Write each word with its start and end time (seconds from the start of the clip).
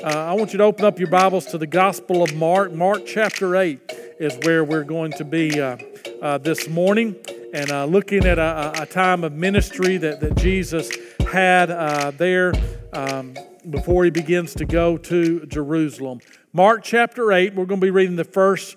Uh, 0.00 0.10
I 0.10 0.34
want 0.34 0.52
you 0.52 0.58
to 0.58 0.64
open 0.64 0.84
up 0.84 1.00
your 1.00 1.08
Bibles 1.08 1.46
to 1.46 1.58
the 1.58 1.66
Gospel 1.66 2.22
of 2.22 2.32
Mark. 2.32 2.72
Mark 2.72 3.04
chapter 3.04 3.56
8 3.56 3.80
is 4.20 4.38
where 4.44 4.62
we're 4.62 4.84
going 4.84 5.10
to 5.14 5.24
be 5.24 5.60
uh, 5.60 5.76
uh, 6.22 6.38
this 6.38 6.68
morning 6.68 7.16
and 7.52 7.68
uh, 7.72 7.84
looking 7.84 8.24
at 8.24 8.38
a, 8.38 8.82
a, 8.82 8.86
time 8.86 9.24
of 9.24 9.32
ministry 9.32 9.96
that, 9.96 10.20
that 10.20 10.36
Jesus 10.36 10.88
had 11.32 11.72
uh, 11.72 12.12
there 12.12 12.52
um, 12.92 13.34
before 13.68 14.04
he 14.04 14.10
begins 14.10 14.54
to 14.54 14.64
go 14.64 14.96
to 14.98 15.44
Jerusalem. 15.46 16.20
Mark 16.52 16.84
chapter 16.84 17.32
8, 17.32 17.56
we're 17.56 17.66
going 17.66 17.80
to 17.80 17.84
be 17.84 17.90
reading 17.90 18.14
the 18.14 18.22
first 18.22 18.76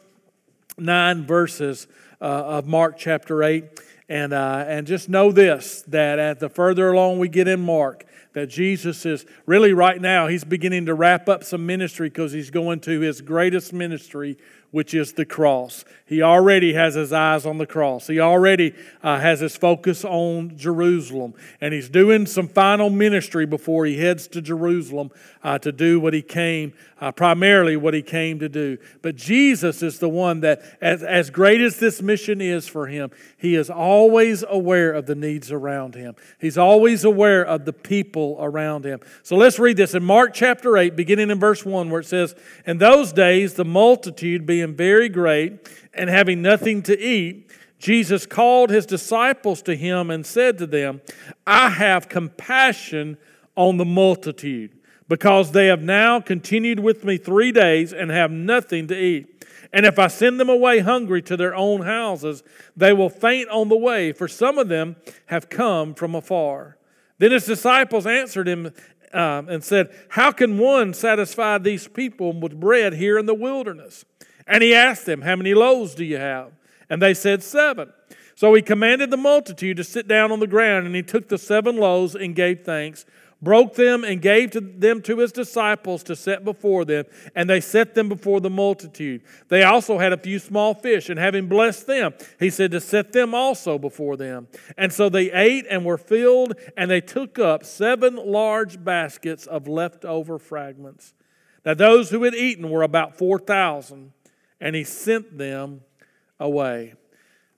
nine 0.80 1.28
verses 1.28 1.86
uh, 2.20 2.24
of 2.24 2.66
Mark 2.66 2.98
chapter 2.98 3.44
8. 3.44 3.80
And, 4.10 4.34
and 4.34 4.88
just 4.88 5.08
know 5.08 5.32
this 5.32 5.84
that 5.84 6.20
at 6.20 6.40
the 6.40 6.50
further 6.50 6.92
along 6.92 7.20
we 7.20 7.30
get 7.30 7.48
in 7.48 7.62
Mark, 7.62 8.06
that 8.34 8.48
Jesus 8.48 9.06
is 9.06 9.26
really 9.46 9.74
right 9.74 10.00
now, 10.00 10.28
he's 10.28 10.44
beginning 10.44 10.86
to 10.86 10.94
wrap 10.94 11.28
up 11.28 11.44
some 11.44 11.66
ministry 11.66 12.10
because 12.10 12.32
he's 12.32 12.50
going 12.50 12.80
to 12.82 13.00
his 13.02 13.22
greatest 13.22 13.74
ministry, 13.74 14.38
which 14.72 14.94
is 14.94 15.14
the 15.14 15.26
cross. 15.26 15.86
He 16.06 16.22
already 16.22 16.74
has 16.74 16.96
his 16.96 17.14
eyes 17.14 17.46
on 17.46 17.58
the 17.58 17.66
cross. 17.66 18.08
He 18.08 18.20
already 18.20 18.74
uh, 19.02 19.20
has 19.20 19.40
his 19.40 19.56
focus 19.56 20.04
on 20.04 20.58
Jerusalem. 20.58 21.34
And 21.62 21.74
he's 21.74 21.88
doing 21.88 22.26
some 22.26 22.50
final 22.50 22.90
ministry 22.90 23.46
before 23.46 23.86
he 23.86 23.98
heads 23.98 24.28
to 24.30 24.42
Jerusalem 24.42 25.12
uh, 25.44 25.60
to 25.60 25.72
do 25.72 26.00
what 26.00 26.14
he 26.14 26.22
came, 26.22 26.74
uh, 27.00 27.12
primarily 27.12 27.78
what 27.78 27.94
he 27.94 28.02
came 28.02 28.40
to 28.40 28.50
do. 28.50 28.78
But 29.02 29.16
Jesus 29.16 29.82
is 29.82 30.00
the 30.00 30.10
one 30.10 30.42
that, 30.42 30.62
as, 30.82 31.02
as 31.02 31.30
great 31.30 31.62
as 31.62 31.80
this 31.80 32.02
mission 32.02 32.42
is 32.42 32.68
for 32.68 32.88
him, 32.88 33.12
he 33.38 33.56
is 33.56 33.70
always 33.70 34.44
aware 34.48 34.92
of 34.92 35.06
the 35.06 35.16
needs 35.16 35.52
around 35.52 35.96
him. 35.96 36.16
He's 36.40 36.58
always 36.58 37.06
aware 37.06 37.42
of 37.44 37.66
the 37.66 37.74
people 37.74 38.38
around 38.40 38.86
him. 38.86 39.00
So 39.24 39.36
let's 39.36 39.60
read 39.60 39.78
this 39.78 39.96
in 39.96 40.04
Mark 40.04 40.34
chapter 40.34 40.78
8, 40.78 40.96
beginning 40.96 41.30
in 41.30 41.40
verse 41.40 41.66
1, 41.66 41.90
where 41.90 42.02
it 42.02 42.06
says, 42.06 42.36
In 42.66 42.78
those 42.78 43.14
days, 43.14 43.54
the 43.54 43.66
multitude 43.66 44.46
being 44.46 44.61
being 44.62 44.76
very 44.76 45.10
great 45.10 45.68
and 45.94 46.10
having 46.10 46.42
nothing 46.42 46.82
to 46.84 47.00
eat, 47.00 47.50
Jesus 47.80 48.26
called 48.26 48.70
his 48.70 48.86
disciples 48.86 49.62
to 49.64 49.76
him 49.76 50.10
and 50.12 50.26
said 50.26 50.58
to 50.60 50.68
them, 50.68 51.02
I 51.48 51.70
have 51.70 52.10
compassion 52.10 53.18
on 53.56 53.78
the 53.78 53.86
multitude, 53.86 54.78
because 55.08 55.52
they 55.52 55.68
have 55.68 55.82
now 55.82 56.22
continued 56.22 56.80
with 56.80 57.04
me 57.04 57.18
three 57.18 57.52
days 57.52 57.92
and 57.92 58.12
have 58.12 58.32
nothing 58.32 58.88
to 58.88 58.98
eat. 58.98 59.46
And 59.74 59.86
if 59.86 59.98
I 59.98 60.08
send 60.08 60.40
them 60.40 60.50
away 60.50 60.80
hungry 60.80 61.22
to 61.24 61.38
their 61.38 61.56
own 61.56 61.82
houses, 61.82 62.44
they 62.76 62.94
will 62.94 63.10
faint 63.10 63.50
on 63.50 63.70
the 63.70 63.78
way, 63.78 64.12
for 64.12 64.28
some 64.28 64.58
of 64.58 64.68
them 64.68 64.96
have 65.28 65.50
come 65.50 65.94
from 65.94 66.14
afar. 66.14 66.78
Then 67.18 67.32
his 67.32 67.46
disciples 67.46 68.06
answered 68.06 68.48
him 68.48 68.74
uh, 69.14 69.44
and 69.48 69.64
said, 69.64 69.94
How 70.10 70.32
can 70.32 70.58
one 70.58 70.94
satisfy 70.94 71.58
these 71.58 71.88
people 71.88 72.34
with 72.40 72.60
bread 72.60 72.94
here 72.94 73.18
in 73.18 73.26
the 73.26 73.34
wilderness? 73.34 74.06
And 74.48 74.64
he 74.64 74.74
asked 74.74 75.06
them, 75.06 75.22
How 75.22 75.36
many 75.36 75.54
loaves 75.54 75.96
do 75.96 76.04
you 76.04 76.18
have? 76.18 76.52
And 76.90 77.02
they 77.02 77.14
said, 77.14 77.44
Seven. 77.44 77.92
So 78.42 78.54
he 78.56 78.64
commanded 78.64 79.12
the 79.12 79.18
multitude 79.18 79.78
to 79.78 79.84
sit 79.84 80.08
down 80.08 80.32
on 80.32 80.40
the 80.40 80.48
ground, 80.48 80.88
and 80.88 80.96
he 80.96 81.04
took 81.04 81.30
the 81.30 81.38
seven 81.38 81.78
loaves 81.78 82.16
and 82.16 82.36
gave 82.36 82.66
thanks, 82.66 83.06
broke 83.40 83.76
them, 83.76 84.04
and 84.04 84.20
gave 84.20 84.50
to 84.52 84.62
them 84.62 85.02
to 85.04 85.20
his 85.20 85.32
disciples 85.32 86.02
to 86.04 86.16
set 86.16 86.44
before 86.44 86.84
them, 86.84 87.06
and 87.36 87.48
they 87.48 87.62
set 87.62 87.94
them 87.94 88.10
before 88.10 88.42
the 88.42 88.50
multitude. 88.50 89.22
They 89.50 89.62
also 89.62 90.00
had 90.00 90.12
a 90.12 90.18
few 90.18 90.40
small 90.40 90.74
fish, 90.74 91.08
and 91.08 91.20
having 91.20 91.48
blessed 91.48 91.86
them, 91.86 92.16
he 92.40 92.50
said 92.50 92.72
to 92.72 92.82
set 92.82 93.14
them 93.14 93.36
also 93.36 93.78
before 93.78 94.18
them. 94.18 94.48
And 94.76 94.92
so 94.92 95.08
they 95.08 95.32
ate 95.32 95.68
and 95.70 95.86
were 95.86 96.00
filled, 96.00 96.56
and 96.76 96.90
they 96.90 97.02
took 97.02 97.38
up 97.38 97.64
seven 97.64 98.16
large 98.16 98.84
baskets 98.84 99.46
of 99.46 99.68
leftover 99.68 100.40
fragments. 100.40 101.14
Now 101.64 101.76
those 101.76 102.10
who 102.10 102.24
had 102.24 102.34
eaten 102.34 102.72
were 102.72 102.82
about 102.82 103.20
4,000 103.20 104.14
and 104.62 104.76
he 104.76 104.84
sent 104.84 105.38
them 105.38 105.82
away. 106.40 106.94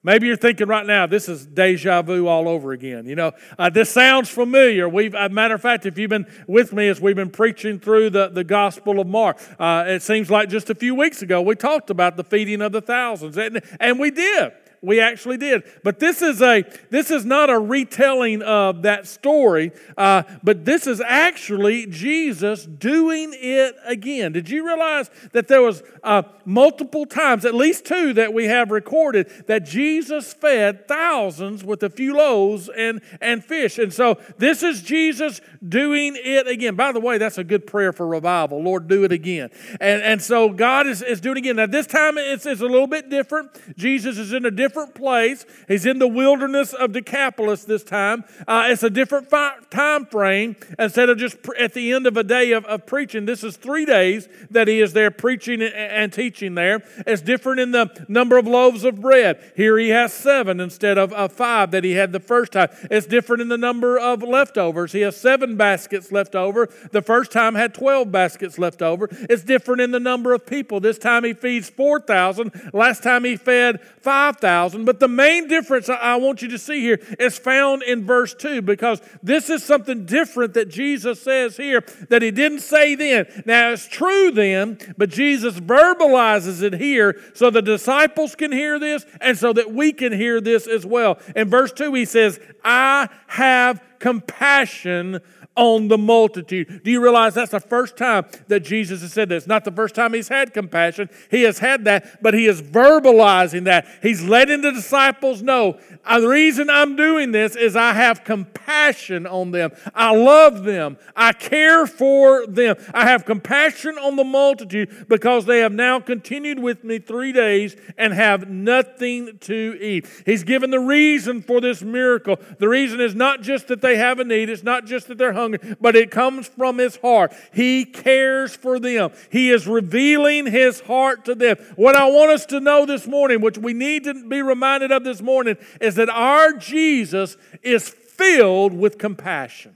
Maybe 0.06 0.28
you're 0.28 0.36
thinking 0.36 0.68
right 0.68 0.86
now, 0.86 1.08
this 1.08 1.30
is 1.30 1.46
deja 1.46 2.02
vu 2.02 2.28
all 2.28 2.50
over 2.50 2.74
again. 2.74 3.06
You 3.06 3.16
know, 3.16 3.31
uh, 3.58 3.69
this 3.69 3.90
sounds 3.90 4.30
familiar. 4.30 4.90
We've, 4.90 5.14
a 5.14 5.30
matter 5.30 5.56
of 5.56 5.62
fact, 5.62 5.86
if 5.86 5.97
you've 5.97 6.09
been 6.09 6.28
with 6.46 6.74
me 6.74 6.90
as 6.90 7.00
we've 7.00 7.16
been 7.16 7.30
preaching 7.30 7.80
through 7.80 8.09
the, 8.09 8.28
the 8.28 8.44
Gospel 8.44 9.00
of 9.00 9.08
Mark, 9.08 9.40
uh, 9.58 9.86
it 9.88 10.02
seems 10.02 10.30
like 10.30 10.50
just 10.50 10.69
a 10.69 10.75
few 10.75 10.94
weeks 10.94 11.22
ago 11.22 11.41
we 11.41 11.56
talked 11.56 11.90
about 11.90 12.18
the 12.18 12.24
feeding 12.24 12.62
of 12.62 12.74
the 12.74 12.81
thousands, 12.81 13.38
and, 13.38 13.62
and 13.80 13.97
we 13.97 14.12
did. 14.12 14.52
We 14.84 15.00
actually 15.00 15.38
did. 15.38 15.64
But 15.82 16.00
this 16.00 16.22
is 16.22 16.42
a 16.42 16.64
this 16.90 17.10
is 17.10 17.24
not 17.24 17.50
a 17.50 17.58
retelling 17.58 18.42
of 18.42 18.82
that 18.82 19.08
story, 19.08 19.72
uh, 19.98 20.24
but 20.44 20.66
this 20.66 20.86
is 20.86 21.00
actually 21.00 21.88
Jesus 21.88 22.66
doing 22.66 23.32
it 23.34 23.76
again. 23.86 24.34
Did 24.34 24.50
you 24.50 24.68
realize 24.68 25.10
that 25.32 25.48
there 25.48 25.62
was 25.62 25.82
uh, 26.04 26.24
multiple 26.44 27.06
times, 27.06 27.46
at 27.46 27.56
least 27.56 27.86
two 27.86 28.14
that 28.14 28.34
we 28.34 28.46
have 28.46 28.72
recorded, 28.72 29.32
that 29.48 29.64
Jesus 29.64 30.34
fed 30.34 30.86
thousands 30.88 31.64
with 31.64 31.82
a 31.84 31.90
few 31.90 32.16
loaves 32.18 32.70
and, 32.76 33.02
and 33.22 33.44
fish. 33.44 33.80
And 33.80 33.94
so 33.94 34.20
this 34.38 34.64
is 34.64 34.82
Jesus 34.82 35.40
doing 35.66 36.18
it 36.18 36.46
again. 36.48 36.76
By 36.76 36.92
the 36.92 37.00
way, 37.00 37.18
that's 37.18 37.38
a 37.38 37.44
good 37.44 37.66
prayer 37.66 37.94
for 37.94 38.06
revival. 38.06 38.62
Lord, 38.62 38.90
do 38.90 39.06
it 39.06 39.14
again. 39.14 39.50
And, 39.80 40.02
and 40.02 40.22
so 40.22 40.50
God 40.50 40.88
is, 40.88 41.02
is 41.02 41.22
doing 41.22 41.38
it 41.38 41.40
again. 41.40 41.56
Now, 41.56 41.68
this 41.68 41.88
time 41.88 42.18
it's, 42.18 42.46
it's 42.46 42.62
a 42.62 42.66
little 42.66 42.88
bit 42.88 43.10
different. 43.10 43.52
Jesus 43.78 44.18
is 44.18 44.34
in 44.34 44.46
a 44.46 44.52
different 44.52 44.72
different 44.73 44.95
place. 44.95 45.45
He's 45.67 45.85
in 45.85 46.00
the 46.00 46.07
wilderness 46.07 46.73
of 46.73 46.94
Decapolis 46.94 47.63
this 47.63 47.84
time. 47.84 48.23
Uh, 48.47 48.69
it's 48.69 48.81
a 48.81 48.89
different 48.89 49.29
fi- 49.29 49.57
time 49.69 50.07
frame. 50.07 50.56
Instead 50.79 51.09
of 51.09 51.19
just 51.19 51.44
pr- 51.44 51.56
at 51.59 51.75
the 51.75 51.91
end 51.91 52.07
of 52.07 52.17
a 52.17 52.23
day 52.23 52.53
of, 52.53 52.66
of, 52.66 52.88
preaching, 52.88 53.25
this 53.25 53.44
is 53.44 53.56
three 53.56 53.85
days 53.85 54.28
that 54.50 54.67
he 54.67 54.81
is 54.81 54.94
there 54.94 55.11
preaching 55.11 55.61
and, 55.61 55.75
and 55.75 56.11
teaching 56.11 56.56
there. 56.56 56.84
It's 57.06 57.22
different 57.22 57.59
in 57.59 57.69
the 57.69 58.03
number 58.07 58.39
of 58.39 58.47
loaves 58.47 58.84
of 58.84 59.00
bread. 59.00 59.39
Here 59.56 59.78
he 59.78 59.89
has 59.89 60.11
seven 60.11 60.59
instead 60.59 60.97
of, 60.97 61.13
of 61.13 61.31
five 61.31 61.69
that 61.69 61.84
he 61.84 61.91
had 61.91 62.11
the 62.11 62.19
first 62.19 62.53
time. 62.53 62.69
It's 62.90 63.05
different 63.05 63.44
in 63.44 63.50
the 63.50 63.59
number 63.59 64.00
of 64.00 64.23
leftovers. 64.23 64.91
He 64.91 65.01
has 65.01 65.16
seven 65.16 65.55
baskets 65.55 66.11
left 66.11 66.34
over. 66.34 66.67
The 66.91 67.03
first 67.03 67.31
time 67.31 67.53
had 67.53 67.75
12 67.75 68.11
baskets 68.11 68.57
left 68.57 68.81
over. 68.81 69.07
It's 69.29 69.44
different 69.44 69.81
in 69.81 69.91
the 69.91 70.00
number 70.00 70.34
of 70.34 70.47
people. 70.47 70.79
This 70.79 70.97
time 70.97 71.23
he 71.23 71.34
feeds 71.34 71.69
4,000. 71.69 72.72
Last 72.73 73.03
time 73.03 73.23
he 73.23 73.38
fed 73.38 73.79
5,000. 74.01 74.62
But 74.69 75.00
the 75.00 75.07
main 75.07 75.47
difference 75.47 75.90
I 75.90 76.16
want 76.16 76.41
you 76.41 76.47
to 76.50 76.57
see 76.57 76.81
here 76.81 77.00
is 77.19 77.38
found 77.38 77.84
in 77.84 78.06
verse 78.06 78.34
2 78.34 78.62
because 78.62 79.01
this 79.22 79.50
is 79.50 79.63
something 79.63 80.06
different 80.06 80.53
that 80.53 80.69
Jesus 80.69 81.22
says 81.22 81.57
here 81.57 81.84
that 82.09 82.22
he 82.22 82.31
didn't 82.31 82.59
say 82.59 82.96
then. 82.96 83.44
Now, 83.46 83.72
it's 83.72 83.88
true 83.88 84.31
then, 84.31 84.78
but 84.97 85.09
Jesus 85.09 85.59
verbalizes 85.59 86.62
it 86.62 86.73
here 86.73 87.19
so 87.34 87.50
the 87.50 87.62
disciples 87.62 88.35
can 88.35 88.52
hear 88.52 88.79
this 88.79 89.06
and 89.22 89.38
so 89.38 89.53
that 89.53 89.72
we 89.72 89.91
can 89.91 90.12
hear 90.13 90.40
this 90.40 90.68
as 90.68 90.85
well. 90.85 91.19
In 91.35 91.50
verse 91.50 91.72
2, 91.72 91.94
he 91.94 92.06
says, 92.06 92.40
I 92.63 93.09
have 93.28 93.84
compassion 94.00 95.19
on 95.56 95.88
the 95.88 95.97
multitude. 95.97 96.81
Do 96.84 96.90
you 96.90 97.02
realize 97.02 97.36
that's 97.36 97.52
the 97.52 97.59
first 97.59 97.96
time 97.96 98.25
that 98.47 98.62
Jesus 98.62 99.02
has 99.02 99.14
said 99.14 99.30
this? 99.30 99.46
Not 99.46 99.66
the 99.66 99.72
first 99.72 99.94
time 99.94 100.14
he's 100.14 100.28
had 100.28 100.53
compassion. 100.53 101.09
He 101.30 101.44
has 101.44 101.59
had 101.59 101.86
that, 101.86 102.22
but 102.24 102.34
he 102.34 102.47
is 102.47 102.62
verbalizing 102.62 103.66
that. 103.66 103.88
He's 104.02 104.24
letting 104.24 104.62
the 104.62 104.72
disciples 104.72 105.41
know 105.41 105.80
uh, 106.06 106.19
the 106.19 106.28
reason 106.28 106.69
I'm 106.69 106.96
doing 106.96 107.31
this 107.31 107.56
is 107.56 107.75
I 107.75 107.94
have 107.94 108.24
compassion 108.24 109.28
on 109.28 109.52
them. 109.52 109.72
I 109.94 110.16
love 110.16 110.64
them. 110.64 110.97
I 111.16 111.34
care 111.34 111.85
for 111.85 112.47
them. 112.47 112.75
I 112.94 113.08
have 113.08 113.25
compassion 113.25 113.97
on 113.97 114.16
the 114.16 114.24
multitude 114.24 115.08
because 115.08 115.46
they 115.46 115.59
have 115.59 115.72
now 115.72 116.00
continued 116.00 116.59
with 116.59 116.84
me 116.84 116.97
three 116.97 117.31
days 117.31 117.75
and 117.97 118.14
have 118.14 118.50
nothing 118.50 119.38
to 119.41 119.78
eat. 119.80 120.08
He's 120.25 120.44
given 120.44 120.72
the 120.72 120.79
reason 120.79 121.41
for 121.41 121.61
this 121.61 121.84
miracle. 121.84 122.38
The 122.58 122.70
reason 122.70 123.00
is 123.00 123.14
not 123.14 123.41
just 123.41 123.67
that 123.67 123.82
they 123.82 123.97
have 123.97 124.20
a 124.20 124.23
need, 124.23 124.50
it's 124.50 124.64
not 124.64 124.85
just 124.85 125.08
that 125.08 125.17
they're 125.17 125.34
hungry 125.34 125.42
hungry, 125.43 125.75
but 125.79 125.95
it 125.95 126.11
comes 126.11 126.47
from 126.47 126.78
his 126.78 126.95
heart. 126.97 127.34
He 127.53 127.85
cares 127.85 128.55
for 128.55 128.79
them. 128.79 129.11
He 129.31 129.51
is 129.51 129.67
revealing 129.67 130.47
his 130.51 130.79
heart 130.81 131.25
to 131.25 131.35
them. 131.35 131.57
What 131.75 131.95
I 131.95 132.07
want 132.07 132.31
us 132.31 132.45
to 132.47 132.59
know 132.59 132.85
this 132.85 133.07
morning, 133.07 133.41
which 133.41 133.57
we 133.57 133.73
need 133.73 134.05
to 134.05 134.28
be 134.28 134.41
reminded 134.41 134.91
of 134.91 135.03
this 135.03 135.22
morning, 135.22 135.57
is 135.79 135.95
that 135.95 136.09
our 136.09 136.53
Jesus 136.53 137.37
is 137.61 137.90
filled 137.90 138.73
with 138.73 138.97
compassion. 138.97 139.75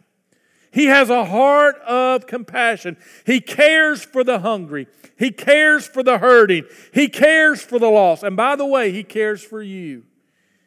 He 0.71 0.85
has 0.85 1.09
a 1.09 1.25
heart 1.25 1.77
of 1.87 2.27
compassion. 2.27 2.97
He 3.25 3.39
cares 3.41 4.03
for 4.03 4.23
the 4.23 4.39
hungry. 4.39 4.87
He 5.17 5.31
cares 5.31 5.87
for 5.87 6.03
the 6.03 6.19
hurting. 6.19 6.65
He 6.93 7.07
cares 7.07 7.61
for 7.61 7.79
the 7.79 7.89
lost. 7.89 8.23
And 8.23 8.37
by 8.37 8.55
the 8.55 8.65
way, 8.65 8.91
He 8.91 9.03
cares 9.03 9.43
for 9.43 9.61
you. 9.61 10.03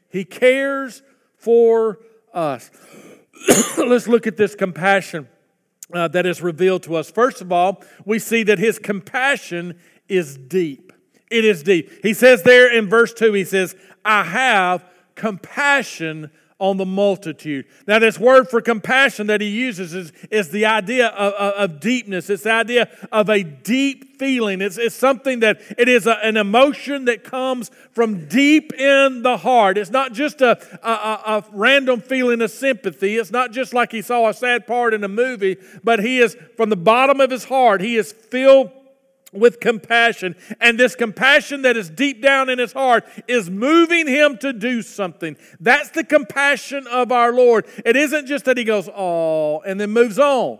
He 0.09 0.25
cares 0.25 1.03
for 1.37 2.01
us. 2.35 2.71
let's 3.79 4.09
look 4.09 4.27
at 4.27 4.37
this 4.37 4.55
compassion 4.55 5.29
uh, 5.93 6.09
that 6.09 6.27
is 6.27 6.43
revealed 6.43 6.83
to 6.85 6.97
us. 6.97 7.11
First 7.11 7.41
of 7.41 7.53
all, 7.53 7.83
we 8.05 8.19
see 8.19 8.43
that 8.45 8.59
his 8.59 8.79
compassion 8.79 9.79
is 10.09 10.37
deep. 10.37 10.93
It 11.31 11.45
is 11.45 11.63
deep. 11.63 11.91
He 12.03 12.13
says 12.13 12.43
there 12.43 12.77
in 12.77 12.89
verse 12.89 13.15
2, 13.15 13.33
he 13.33 13.45
says, 13.45 13.77
I 14.05 14.25
have 14.25 14.85
compassion 15.15 16.31
on 16.61 16.77
the 16.77 16.85
multitude. 16.85 17.65
Now, 17.87 17.99
this 17.99 18.19
word 18.19 18.49
for 18.49 18.61
compassion 18.61 19.27
that 19.29 19.41
he 19.41 19.49
uses 19.49 19.95
is, 19.95 20.13
is 20.31 20.51
the 20.51 20.67
idea 20.67 21.09
of, 21.09 21.33
of, 21.33 21.55
of 21.55 21.81
deepness. 21.81 22.29
It's 22.29 22.43
the 22.43 22.53
idea 22.53 22.89
of 23.11 23.31
a 23.31 23.43
deep 23.43 24.19
feeling. 24.19 24.61
It's, 24.61 24.77
it's 24.77 24.95
something 24.95 25.41
that 25.41 25.61
it 25.79 25.89
is 25.89 26.07
a, 26.07 26.19
an 26.23 26.37
emotion 26.37 27.07
that 27.07 27.25
comes 27.25 27.71
from 27.93 28.29
deep 28.29 28.75
in 28.75 29.23
the 29.23 29.39
heart. 29.39 29.79
It's 29.79 29.91
not 29.91 30.13
just 30.13 30.43
a, 30.43 30.59
a, 30.87 30.91
a 30.91 31.45
random 31.53 32.03
feeling 32.03 32.43
of 32.43 32.51
sympathy. 32.51 33.17
It's 33.17 33.31
not 33.31 33.51
just 33.53 33.73
like 33.73 33.91
he 33.91 34.03
saw 34.03 34.29
a 34.29 34.35
sad 34.35 34.67
part 34.67 34.93
in 34.93 35.03
a 35.03 35.09
movie, 35.09 35.57
but 35.83 36.01
he 36.01 36.19
is, 36.19 36.37
from 36.57 36.69
the 36.69 36.77
bottom 36.77 37.21
of 37.21 37.31
his 37.31 37.45
heart, 37.45 37.81
he 37.81 37.97
is 37.97 38.13
filled 38.13 38.71
with 39.33 39.61
compassion. 39.61 40.37
And 40.61 40.79
this 40.79 40.95
compassion 40.97 41.63
that 41.63 41.77
is 41.77 41.91
deep 41.91 42.23
down 42.23 42.49
in 42.49 42.59
his 42.59 42.73
heart 42.73 43.05
is 43.29 43.51
moving 43.51 44.07
him 44.07 44.37
to 44.39 44.53
do 44.53 44.83
something. 44.83 45.37
That's 45.59 45.91
the 45.91 46.05
compassion 46.05 46.87
of 46.87 47.13
our 47.13 47.33
Lord. 47.33 47.67
It 47.85 47.97
isn't 47.97 48.27
just 48.27 48.45
that 48.47 48.57
he 48.57 48.65
goes, 48.65 48.89
oh, 48.95 49.61
and 49.61 49.81
then 49.81 49.91
moves 49.91 50.19
on. 50.19 50.59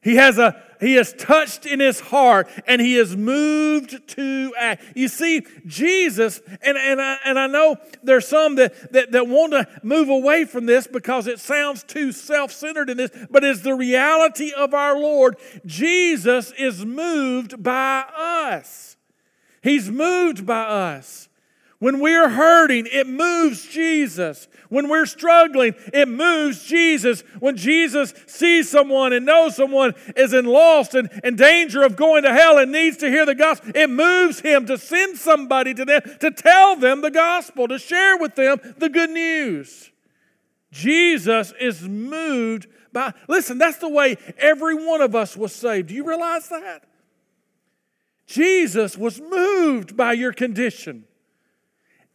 He 0.00 0.16
has 0.16 0.38
a 0.38 0.62
he 0.80 0.96
is 0.96 1.12
touched 1.12 1.66
in 1.66 1.80
his 1.80 2.00
heart 2.00 2.48
and 2.66 2.80
he 2.80 2.96
is 2.96 3.16
moved 3.16 4.08
to 4.08 4.54
act. 4.58 4.82
You 4.94 5.08
see, 5.08 5.44
Jesus, 5.66 6.40
and, 6.62 6.78
and, 6.78 7.00
I, 7.00 7.18
and 7.24 7.38
I 7.38 7.46
know 7.46 7.76
there's 8.02 8.28
some 8.28 8.56
that, 8.56 8.92
that, 8.92 9.12
that 9.12 9.26
want 9.26 9.52
to 9.52 9.66
move 9.82 10.08
away 10.08 10.44
from 10.44 10.66
this 10.66 10.86
because 10.86 11.26
it 11.26 11.40
sounds 11.40 11.82
too 11.82 12.12
self 12.12 12.52
centered 12.52 12.90
in 12.90 12.96
this, 12.96 13.10
but 13.30 13.44
it's 13.44 13.62
the 13.62 13.74
reality 13.74 14.52
of 14.52 14.74
our 14.74 14.98
Lord. 14.98 15.36
Jesus 15.66 16.52
is 16.58 16.84
moved 16.84 17.62
by 17.62 18.04
us. 18.16 18.96
He's 19.62 19.90
moved 19.90 20.46
by 20.46 20.62
us. 20.62 21.27
When 21.80 22.00
we're 22.00 22.28
hurting, 22.28 22.88
it 22.90 23.06
moves 23.06 23.64
Jesus. 23.64 24.48
When 24.68 24.88
we're 24.88 25.06
struggling, 25.06 25.74
it 25.94 26.08
moves 26.08 26.64
Jesus. 26.64 27.22
When 27.38 27.56
Jesus 27.56 28.12
sees 28.26 28.68
someone 28.68 29.12
and 29.12 29.24
knows 29.24 29.54
someone 29.54 29.94
is 30.16 30.34
in 30.34 30.44
lost 30.44 30.96
and 30.96 31.08
in 31.22 31.36
danger 31.36 31.84
of 31.84 31.94
going 31.94 32.24
to 32.24 32.32
hell 32.32 32.58
and 32.58 32.72
needs 32.72 32.96
to 32.98 33.08
hear 33.08 33.24
the 33.24 33.36
gospel, 33.36 33.70
it 33.76 33.88
moves 33.88 34.40
him 34.40 34.66
to 34.66 34.76
send 34.76 35.18
somebody 35.18 35.72
to 35.74 35.84
them 35.84 36.02
to 36.20 36.32
tell 36.32 36.74
them 36.74 37.00
the 37.00 37.12
gospel, 37.12 37.68
to 37.68 37.78
share 37.78 38.16
with 38.16 38.34
them 38.34 38.58
the 38.78 38.88
good 38.88 39.10
news. 39.10 39.92
Jesus 40.72 41.52
is 41.60 41.82
moved 41.82 42.66
by, 42.92 43.14
listen, 43.28 43.56
that's 43.56 43.78
the 43.78 43.88
way 43.88 44.16
every 44.36 44.74
one 44.74 45.00
of 45.00 45.14
us 45.14 45.36
was 45.36 45.54
saved. 45.54 45.88
Do 45.88 45.94
you 45.94 46.04
realize 46.04 46.48
that? 46.48 46.82
Jesus 48.26 48.98
was 48.98 49.20
moved 49.20 49.96
by 49.96 50.12
your 50.12 50.32
condition. 50.32 51.04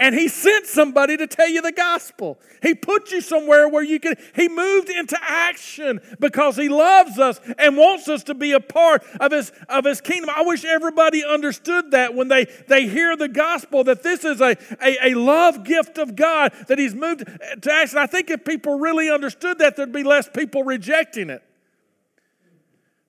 And 0.03 0.13
he 0.13 0.27
sent 0.27 0.65
somebody 0.65 1.15
to 1.15 1.27
tell 1.27 1.47
you 1.47 1.61
the 1.61 1.71
gospel. 1.71 2.37
He 2.61 2.73
put 2.73 3.13
you 3.13 3.21
somewhere 3.21 3.69
where 3.69 3.81
you 3.83 4.01
can, 4.01 4.15
he 4.35 4.49
moved 4.49 4.89
into 4.89 5.17
action 5.21 6.01
because 6.19 6.57
he 6.57 6.67
loves 6.67 7.17
us 7.17 7.39
and 7.57 7.77
wants 7.77 8.09
us 8.09 8.21
to 8.25 8.33
be 8.33 8.51
a 8.51 8.59
part 8.59 9.01
of 9.21 9.31
his, 9.31 9.53
of 9.69 9.85
his 9.85 10.01
kingdom. 10.01 10.29
I 10.35 10.41
wish 10.41 10.65
everybody 10.65 11.23
understood 11.23 11.91
that 11.91 12.15
when 12.15 12.27
they, 12.27 12.47
they 12.67 12.85
hear 12.85 13.15
the 13.15 13.29
gospel, 13.29 13.85
that 13.85 14.03
this 14.03 14.25
is 14.25 14.41
a, 14.41 14.57
a, 14.81 15.11
a 15.11 15.13
love 15.13 15.63
gift 15.63 15.97
of 15.97 16.17
God, 16.17 16.51
that 16.67 16.77
he's 16.77 16.93
moved 16.93 17.25
to 17.61 17.71
action. 17.71 17.97
I 17.97 18.07
think 18.07 18.29
if 18.29 18.43
people 18.43 18.79
really 18.79 19.09
understood 19.09 19.59
that, 19.59 19.77
there'd 19.77 19.93
be 19.93 20.03
less 20.03 20.27
people 20.27 20.65
rejecting 20.65 21.29
it. 21.29 21.41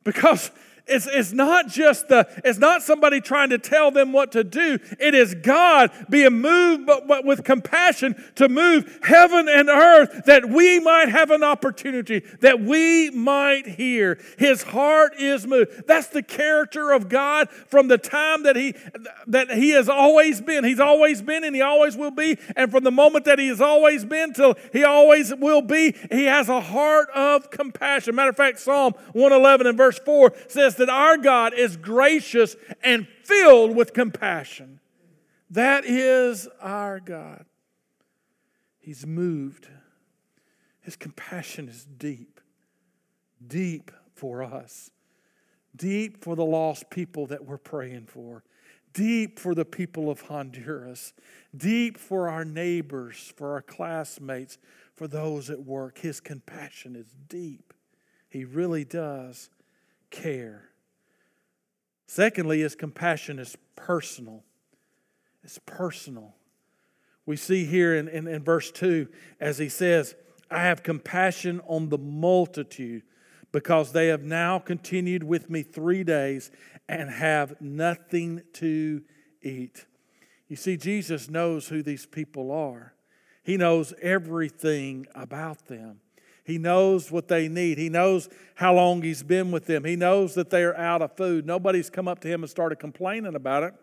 Because 0.05 0.53
it's, 0.87 1.07
it's 1.07 1.33
not 1.33 1.69
just 1.69 2.09
the, 2.09 2.29
it's 2.45 2.59
not 2.59 2.83
somebody 2.83 3.21
trying 3.21 3.49
to 3.51 3.59
tell 3.59 3.91
them 3.91 4.13
what 4.13 4.33
to 4.33 4.45
do. 4.45 4.79
It 5.01 5.15
is 5.15 5.35
God 5.35 5.91
being 6.11 6.43
moved 6.43 6.85
but, 6.85 7.09
but 7.09 7.25
with 7.25 7.43
compassion 7.43 8.23
to 8.35 8.51
move 8.51 8.99
heaven 9.03 9.49
and 9.49 9.71
earth 9.71 10.25
that 10.27 10.47
we 10.47 10.81
might 10.81 11.09
have 11.09 11.31
an 11.31 11.43
opportunity, 11.43 12.21
that 12.41 12.61
we 12.61 13.09
might 13.11 13.67
hear. 13.67 14.19
His 14.37 14.63
heart 14.63 15.15
is 15.19 15.47
moved. 15.47 15.87
That's 15.87 16.09
the 16.09 16.23
character 16.23 16.93
of 16.93 17.09
God 17.09 17.49
from 17.49 17.89
the 17.89 17.99
time 17.99 18.43
that 18.43 18.57
he 18.57 18.75
that 19.27 19.51
he 19.51 19.71
has 19.71 19.89
always 19.89 20.43
been. 20.43 20.65
He's 20.65 20.81
always 20.81 21.23
been 21.23 21.45
and 21.45 21.55
he 21.57 21.63
always 21.63 21.97
will 21.97 22.11
be. 22.11 22.37
And 22.57 22.71
from 22.71 22.85
the 22.85 22.91
moment 22.91 23.25
that 23.25 23.39
he 23.39 23.49
has 23.49 23.61
always 23.61 24.05
been 24.05 24.35
till 24.35 24.55
he 24.73 24.85
always 24.85 25.35
will 25.35 25.63
be, 25.63 25.95
he 26.11 26.25
has 26.25 26.51
a 26.51 26.61
heart 26.61 27.09
of 27.15 27.51
compassion. 27.51 28.15
Matter 28.15 28.31
of 28.31 28.37
fact, 28.37 28.59
Psalm 28.59 28.93
111 29.13 29.67
and 29.67 29.79
verse 29.79 29.99
4 29.99 30.33
says 30.49 30.74
that 30.77 30.89
our 30.89 31.17
God 31.17 31.55
is 31.55 31.77
gracious 31.77 32.57
and 32.83 33.07
filled 33.25 33.75
with 33.77 33.93
compassion. 33.93 34.81
That 35.51 35.85
is 35.85 36.49
our 36.61 37.01
God. 37.01 37.45
He's 38.79 39.07
moved. 39.07 39.69
His 40.81 40.97
compassion 40.97 41.69
is 41.69 41.85
deep, 41.85 42.41
deep 43.47 43.91
for 44.15 44.43
us, 44.43 44.91
deep 45.75 46.23
for 46.23 46.37
the 46.37 46.45
lost 46.45 46.91
people 46.91 47.27
that 47.29 47.47
we're 47.47 47.57
praying 47.57 48.07
for, 48.07 48.45
deep 48.93 49.39
for 49.39 49.55
the 49.55 49.65
people 49.65 50.11
of 50.11 50.23
Honduras, 50.23 51.15
deep 51.57 51.97
for 51.97 52.29
our 52.29 52.45
neighbors, 52.45 53.33
for 53.37 53.53
our 53.53 53.63
classmates, 53.63 54.59
for 54.95 55.09
those 55.09 55.49
at 55.49 55.65
work. 55.65 55.99
His 55.99 56.21
compassion 56.21 56.95
is 56.95 57.15
deep. 57.29 57.73
He 58.29 58.45
really 58.45 58.85
does 58.85 59.49
care. 60.15 60.71
Secondly, 62.07 62.61
his 62.61 62.77
compassion 62.77 63.39
is 63.39 63.57
personal. 63.75 64.45
It's 65.43 65.59
personal. 65.67 66.35
We 67.27 67.37
see 67.37 67.65
here 67.65 67.97
in, 67.97 68.09
in, 68.09 68.27
in, 68.27 68.45
verse 68.45 68.71
2 68.71 69.09
as 69.41 69.59
he 69.59 69.69
says, 69.69 70.15
I 70.51 70.63
have 70.63 70.83
compassion 70.83 71.61
on 71.67 71.89
the 71.89 71.99
multitude 71.99 73.03
because 73.51 73.93
they 73.93 74.09
have 74.09 74.23
now 74.23 74.59
continued 74.59 75.25
with 75.25 75.51
me 75.51 75.63
three 75.63 76.05
days 76.05 76.51
and 76.89 77.11
have 77.11 77.61
nothing 77.61 78.43
to 78.55 79.03
eat. 79.43 79.87
You 80.49 80.57
see, 80.57 80.77
Jesus 80.77 81.31
knows 81.31 81.69
who 81.69 81.83
these 81.83 82.07
people 82.07 82.53
are, 82.53 82.95
He 83.43 83.57
knows 83.57 83.95
everything 84.01 85.07
about 85.15 85.67
them. 85.67 86.01
He 86.45 86.59
knows 86.59 87.11
what 87.11 87.29
they 87.29 87.49
need. 87.49 87.79
He 87.79 87.89
knows 87.89 88.29
how 88.55 88.75
long 88.75 89.03
he's 89.03 89.23
been 89.23 89.51
with 89.51 89.67
them. 89.67 89.85
He 89.85 89.97
knows 89.97 90.35
that 90.35 90.51
they 90.51 90.63
are 90.63 90.77
out 90.77 91.03
of 91.03 91.17
food. 91.17 91.47
Nobody's 91.47 91.91
come 91.91 92.07
up 92.07 92.21
to 92.21 92.29
him 92.29 92.43
and 92.43 92.51
started 92.51 92.79
complaining 92.79 93.35
about 93.35 93.63
it. 93.63 93.75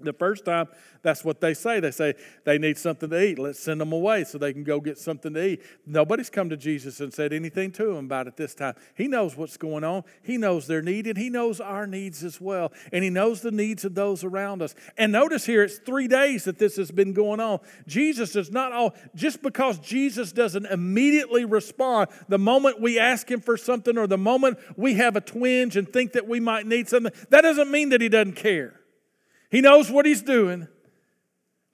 The 0.00 0.12
first 0.12 0.44
time, 0.44 0.66
that's 1.02 1.24
what 1.24 1.40
they 1.40 1.54
say. 1.54 1.78
They 1.78 1.92
say 1.92 2.14
they 2.44 2.58
need 2.58 2.76
something 2.76 3.08
to 3.10 3.22
eat. 3.22 3.38
Let's 3.38 3.60
send 3.60 3.80
them 3.80 3.92
away 3.92 4.24
so 4.24 4.38
they 4.38 4.52
can 4.52 4.64
go 4.64 4.80
get 4.80 4.98
something 4.98 5.32
to 5.34 5.46
eat. 5.46 5.62
Nobody's 5.86 6.30
come 6.30 6.48
to 6.50 6.56
Jesus 6.56 6.98
and 6.98 7.14
said 7.14 7.32
anything 7.32 7.70
to 7.72 7.90
him 7.90 8.06
about 8.06 8.26
it 8.26 8.36
this 8.36 8.56
time. 8.56 8.74
He 8.96 9.06
knows 9.06 9.36
what's 9.36 9.56
going 9.56 9.84
on. 9.84 10.02
He 10.22 10.36
knows 10.36 10.66
their 10.66 10.82
need, 10.82 11.06
and 11.06 11.16
He 11.16 11.30
knows 11.30 11.60
our 11.60 11.86
needs 11.86 12.24
as 12.24 12.40
well. 12.40 12.72
And 12.92 13.04
He 13.04 13.10
knows 13.10 13.40
the 13.40 13.52
needs 13.52 13.84
of 13.84 13.94
those 13.94 14.24
around 14.24 14.62
us. 14.62 14.74
And 14.98 15.12
notice 15.12 15.46
here, 15.46 15.62
it's 15.62 15.78
three 15.78 16.08
days 16.08 16.42
that 16.44 16.58
this 16.58 16.74
has 16.74 16.90
been 16.90 17.12
going 17.12 17.38
on. 17.38 17.60
Jesus 17.86 18.32
does 18.32 18.50
not 18.50 18.72
all, 18.72 18.94
just 19.14 19.42
because 19.42 19.78
Jesus 19.78 20.32
doesn't 20.32 20.66
immediately 20.66 21.44
respond 21.44 22.10
the 22.28 22.38
moment 22.38 22.80
we 22.80 22.98
ask 22.98 23.30
Him 23.30 23.40
for 23.40 23.56
something 23.56 23.96
or 23.96 24.08
the 24.08 24.18
moment 24.18 24.58
we 24.76 24.94
have 24.94 25.14
a 25.14 25.20
twinge 25.20 25.76
and 25.76 25.88
think 25.88 26.14
that 26.14 26.26
we 26.26 26.40
might 26.40 26.66
need 26.66 26.88
something, 26.88 27.12
that 27.30 27.42
doesn't 27.42 27.70
mean 27.70 27.90
that 27.90 28.00
He 28.00 28.08
doesn't 28.08 28.34
care. 28.34 28.80
He 29.54 29.60
knows 29.60 29.88
what 29.88 30.04
he's 30.04 30.20
doing. 30.20 30.66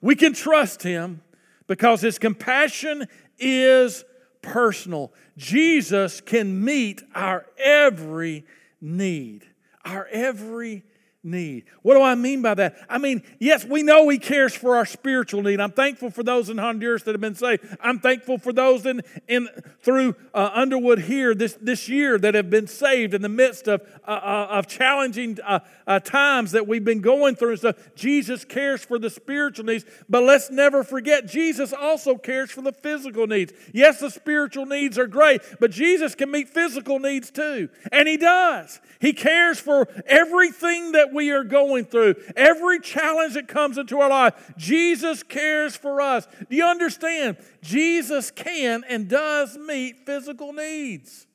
We 0.01 0.15
can 0.15 0.33
trust 0.33 0.83
him 0.83 1.21
because 1.65 1.99
his 1.99 2.19
compassion 2.19 3.07
is 3.39 4.05
personal. 4.43 5.11
Jesus 5.35 6.21
can 6.21 6.63
meet 6.63 7.01
our 7.15 7.43
every 7.57 8.45
need, 8.79 9.47
our 9.83 10.05
every 10.11 10.83
need. 11.23 11.65
What 11.83 11.95
do 11.95 12.01
I 12.01 12.15
mean 12.15 12.41
by 12.41 12.55
that? 12.55 12.77
I 12.89 12.97
mean, 12.97 13.21
yes, 13.39 13.63
we 13.63 13.83
know 13.83 14.09
He 14.09 14.17
cares 14.17 14.55
for 14.55 14.75
our 14.75 14.85
spiritual 14.85 15.43
need. 15.43 15.59
I'm 15.59 15.71
thankful 15.71 16.09
for 16.09 16.23
those 16.23 16.49
in 16.49 16.57
Honduras 16.57 17.03
that 17.03 17.13
have 17.13 17.21
been 17.21 17.35
saved. 17.35 17.63
I'm 17.79 17.99
thankful 17.99 18.39
for 18.39 18.51
those 18.51 18.85
in, 18.85 19.01
in 19.27 19.47
through 19.83 20.15
uh, 20.33 20.49
Underwood 20.53 20.99
here 20.99 21.35
this, 21.35 21.57
this 21.61 21.87
year 21.87 22.17
that 22.17 22.33
have 22.33 22.49
been 22.49 22.67
saved 22.67 23.13
in 23.13 23.21
the 23.21 23.29
midst 23.29 23.67
of, 23.67 23.81
uh, 24.07 24.11
uh 24.11 24.47
of 24.51 24.67
challenging 24.67 25.37
uh, 25.45 25.59
uh, 25.85 25.99
times 25.99 26.51
that 26.51 26.67
we've 26.67 26.85
been 26.85 27.01
going 27.01 27.35
through 27.35 27.51
and 27.51 27.59
stuff. 27.59 27.75
Jesus 27.95 28.43
cares 28.43 28.83
for 28.83 28.97
the 28.97 29.09
spiritual 29.09 29.65
needs, 29.65 29.85
but 30.09 30.23
let's 30.23 30.49
never 30.49 30.83
forget 30.83 31.27
Jesus 31.27 31.71
also 31.71 32.17
cares 32.17 32.49
for 32.49 32.61
the 32.61 32.73
physical 32.73 33.27
needs. 33.27 33.53
Yes, 33.73 33.99
the 33.99 34.09
spiritual 34.09 34.65
needs 34.65 34.97
are 34.97 35.07
great, 35.07 35.41
but 35.59 35.71
Jesus 35.71 36.15
can 36.15 36.31
meet 36.31 36.49
physical 36.49 36.99
needs 36.99 37.29
too, 37.29 37.69
and 37.91 38.07
He 38.07 38.17
does. 38.17 38.79
He 38.99 39.13
cares 39.13 39.59
for 39.59 39.87
everything 40.05 40.93
that 40.93 41.10
we 41.11 41.31
are 41.31 41.43
going 41.43 41.85
through, 41.85 42.15
every 42.35 42.79
challenge 42.79 43.33
that 43.33 43.47
comes 43.47 43.77
into 43.77 43.99
our 43.99 44.09
life. 44.09 44.53
Jesus 44.57 45.23
cares 45.23 45.75
for 45.75 46.01
us. 46.01 46.27
Do 46.49 46.55
you 46.55 46.65
understand? 46.65 47.37
Jesus 47.61 48.31
can 48.31 48.83
and 48.87 49.07
does 49.07 49.57
meet 49.57 50.05
physical 50.05 50.53
needs. 50.53 51.27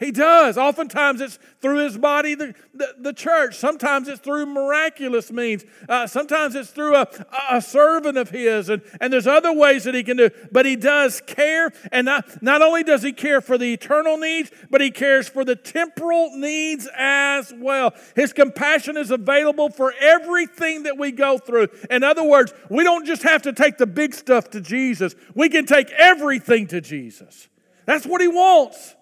He 0.00 0.10
does. 0.10 0.58
Oftentimes 0.58 1.20
it's 1.20 1.38
through 1.62 1.84
his 1.84 1.96
body, 1.96 2.34
the, 2.34 2.52
the, 2.74 2.94
the 2.98 3.12
church. 3.12 3.56
Sometimes 3.56 4.08
it's 4.08 4.20
through 4.20 4.46
miraculous 4.46 5.30
means. 5.30 5.64
Uh, 5.88 6.08
sometimes 6.08 6.56
it's 6.56 6.70
through 6.70 6.96
a, 6.96 7.06
a 7.48 7.62
servant 7.62 8.18
of 8.18 8.28
his. 8.28 8.68
And, 8.68 8.82
and 9.00 9.12
there's 9.12 9.28
other 9.28 9.52
ways 9.52 9.84
that 9.84 9.94
he 9.94 10.02
can 10.02 10.16
do. 10.16 10.30
But 10.50 10.66
he 10.66 10.74
does 10.74 11.20
care. 11.20 11.72
And 11.92 12.06
not, 12.06 12.42
not 12.42 12.60
only 12.60 12.82
does 12.82 13.04
he 13.04 13.12
care 13.12 13.40
for 13.40 13.56
the 13.56 13.72
eternal 13.72 14.18
needs, 14.18 14.50
but 14.68 14.80
he 14.80 14.90
cares 14.90 15.28
for 15.28 15.44
the 15.44 15.54
temporal 15.54 16.36
needs 16.36 16.88
as 16.96 17.52
well. 17.56 17.94
His 18.16 18.32
compassion 18.32 18.96
is 18.96 19.12
available 19.12 19.70
for 19.70 19.94
everything 20.00 20.82
that 20.82 20.98
we 20.98 21.12
go 21.12 21.38
through. 21.38 21.68
In 21.88 22.02
other 22.02 22.24
words, 22.24 22.52
we 22.68 22.82
don't 22.82 23.06
just 23.06 23.22
have 23.22 23.42
to 23.42 23.52
take 23.52 23.78
the 23.78 23.86
big 23.86 24.12
stuff 24.12 24.50
to 24.50 24.60
Jesus, 24.60 25.14
we 25.34 25.48
can 25.48 25.66
take 25.66 25.90
everything 25.92 26.66
to 26.68 26.80
Jesus. 26.80 27.48
That's 27.86 28.06
what 28.06 28.20
he 28.20 28.28
wants. 28.28 28.96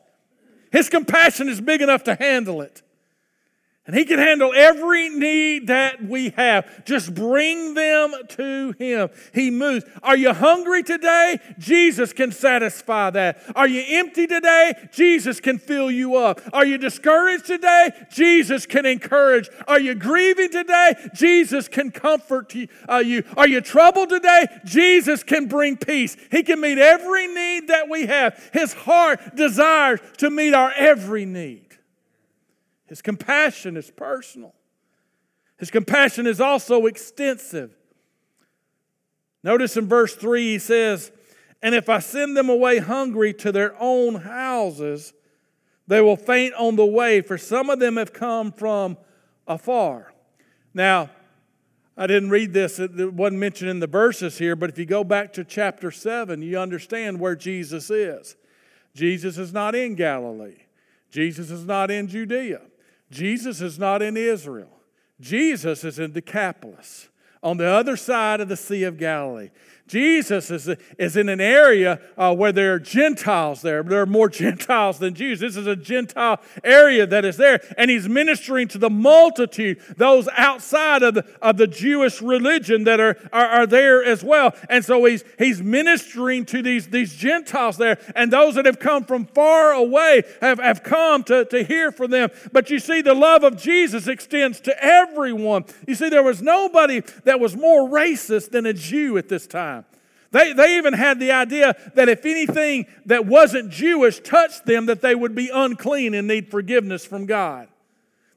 His 0.72 0.88
compassion 0.88 1.48
is 1.48 1.60
big 1.60 1.82
enough 1.82 2.02
to 2.04 2.14
handle 2.14 2.62
it. 2.62 2.82
And 3.84 3.96
He 3.96 4.04
can 4.04 4.20
handle 4.20 4.52
every 4.54 5.08
need 5.08 5.66
that 5.66 6.04
we 6.04 6.30
have. 6.30 6.84
Just 6.84 7.14
bring 7.14 7.74
them 7.74 8.14
to 8.28 8.74
Him. 8.78 9.08
He 9.34 9.50
moves. 9.50 9.84
Are 10.04 10.16
you 10.16 10.32
hungry 10.32 10.84
today? 10.84 11.40
Jesus 11.58 12.12
can 12.12 12.30
satisfy 12.30 13.10
that. 13.10 13.42
Are 13.56 13.66
you 13.66 13.82
empty 13.98 14.28
today? 14.28 14.74
Jesus 14.92 15.40
can 15.40 15.58
fill 15.58 15.90
you 15.90 16.14
up. 16.14 16.40
Are 16.52 16.64
you 16.64 16.78
discouraged 16.78 17.46
today? 17.46 17.90
Jesus 18.08 18.66
can 18.66 18.86
encourage. 18.86 19.48
Are 19.66 19.80
you 19.80 19.96
grieving 19.96 20.50
today? 20.50 20.94
Jesus 21.12 21.66
can 21.66 21.90
comfort 21.90 22.54
you. 22.54 22.68
Uh, 22.88 23.02
Are 23.36 23.48
you 23.48 23.60
troubled 23.60 24.10
today? 24.10 24.46
Jesus 24.64 25.24
can 25.24 25.46
bring 25.46 25.76
peace. 25.76 26.16
He 26.30 26.44
can 26.44 26.60
meet 26.60 26.78
every 26.78 27.26
need 27.26 27.66
that 27.66 27.88
we 27.90 28.06
have. 28.06 28.50
His 28.52 28.74
heart 28.74 29.34
desires 29.34 29.98
to 30.18 30.30
meet 30.30 30.54
our 30.54 30.72
every 30.76 31.24
need. 31.24 31.61
His 32.92 33.00
compassion 33.00 33.78
is 33.78 33.90
personal. 33.90 34.54
His 35.56 35.70
compassion 35.70 36.26
is 36.26 36.42
also 36.42 36.84
extensive. 36.84 37.74
Notice 39.42 39.78
in 39.78 39.88
verse 39.88 40.14
3 40.14 40.42
he 40.42 40.58
says, 40.58 41.10
And 41.62 41.74
if 41.74 41.88
I 41.88 42.00
send 42.00 42.36
them 42.36 42.50
away 42.50 42.80
hungry 42.80 43.32
to 43.32 43.50
their 43.50 43.74
own 43.80 44.16
houses, 44.16 45.14
they 45.86 46.02
will 46.02 46.18
faint 46.18 46.52
on 46.52 46.76
the 46.76 46.84
way, 46.84 47.22
for 47.22 47.38
some 47.38 47.70
of 47.70 47.78
them 47.78 47.96
have 47.96 48.12
come 48.12 48.52
from 48.52 48.98
afar. 49.46 50.12
Now, 50.74 51.08
I 51.96 52.06
didn't 52.06 52.28
read 52.28 52.52
this, 52.52 52.78
it 52.78 53.14
wasn't 53.14 53.40
mentioned 53.40 53.70
in 53.70 53.80
the 53.80 53.86
verses 53.86 54.36
here, 54.36 54.54
but 54.54 54.68
if 54.68 54.78
you 54.78 54.84
go 54.84 55.02
back 55.02 55.32
to 55.32 55.44
chapter 55.44 55.90
7, 55.90 56.42
you 56.42 56.58
understand 56.58 57.20
where 57.20 57.36
Jesus 57.36 57.88
is. 57.88 58.36
Jesus 58.94 59.38
is 59.38 59.50
not 59.50 59.74
in 59.74 59.94
Galilee, 59.94 60.64
Jesus 61.10 61.50
is 61.50 61.64
not 61.64 61.90
in 61.90 62.06
Judea. 62.06 62.60
Jesus 63.12 63.60
is 63.60 63.78
not 63.78 64.00
in 64.00 64.16
Israel. 64.16 64.80
Jesus 65.20 65.84
is 65.84 65.98
in 65.98 66.12
Decapolis, 66.12 67.10
on 67.42 67.58
the 67.58 67.66
other 67.66 67.96
side 67.96 68.40
of 68.40 68.48
the 68.48 68.56
Sea 68.56 68.84
of 68.84 68.96
Galilee. 68.96 69.50
Jesus 69.92 70.50
is, 70.50 70.70
is 70.96 71.18
in 71.18 71.28
an 71.28 71.38
area 71.38 72.00
uh, 72.16 72.34
where 72.34 72.50
there 72.50 72.72
are 72.72 72.78
Gentiles 72.78 73.60
there. 73.60 73.82
There 73.82 74.00
are 74.00 74.06
more 74.06 74.28
Gentiles 74.30 74.98
than 74.98 75.12
Jews. 75.12 75.38
This 75.38 75.54
is 75.54 75.66
a 75.66 75.76
Gentile 75.76 76.40
area 76.64 77.06
that 77.06 77.26
is 77.26 77.36
there. 77.36 77.60
And 77.76 77.90
he's 77.90 78.08
ministering 78.08 78.68
to 78.68 78.78
the 78.78 78.88
multitude, 78.88 79.82
those 79.98 80.28
outside 80.34 81.02
of 81.02 81.12
the, 81.12 81.26
of 81.42 81.58
the 81.58 81.66
Jewish 81.66 82.22
religion 82.22 82.84
that 82.84 83.00
are, 83.00 83.18
are, 83.34 83.46
are 83.46 83.66
there 83.66 84.02
as 84.02 84.24
well. 84.24 84.54
And 84.70 84.82
so 84.82 85.04
he's, 85.04 85.24
he's 85.38 85.62
ministering 85.62 86.46
to 86.46 86.62
these, 86.62 86.88
these 86.88 87.14
Gentiles 87.14 87.76
there. 87.76 87.98
And 88.16 88.32
those 88.32 88.54
that 88.54 88.64
have 88.64 88.78
come 88.78 89.04
from 89.04 89.26
far 89.26 89.72
away 89.72 90.22
have, 90.40 90.58
have 90.58 90.82
come 90.82 91.22
to, 91.24 91.44
to 91.44 91.64
hear 91.64 91.92
from 91.92 92.10
them. 92.10 92.30
But 92.50 92.70
you 92.70 92.78
see, 92.78 93.02
the 93.02 93.12
love 93.12 93.44
of 93.44 93.58
Jesus 93.58 94.08
extends 94.08 94.58
to 94.60 94.82
everyone. 94.82 95.66
You 95.86 95.96
see, 95.96 96.08
there 96.08 96.22
was 96.22 96.40
nobody 96.40 97.00
that 97.24 97.40
was 97.40 97.54
more 97.54 97.90
racist 97.90 98.52
than 98.52 98.64
a 98.64 98.72
Jew 98.72 99.18
at 99.18 99.28
this 99.28 99.46
time. 99.46 99.81
They, 100.32 100.54
they 100.54 100.78
even 100.78 100.94
had 100.94 101.20
the 101.20 101.30
idea 101.32 101.76
that 101.94 102.08
if 102.08 102.24
anything 102.24 102.86
that 103.06 103.26
wasn't 103.26 103.70
Jewish 103.70 104.20
touched 104.20 104.66
them, 104.66 104.86
that 104.86 105.02
they 105.02 105.14
would 105.14 105.34
be 105.34 105.50
unclean 105.52 106.14
and 106.14 106.26
need 106.26 106.50
forgiveness 106.50 107.04
from 107.06 107.26
God. 107.26 107.68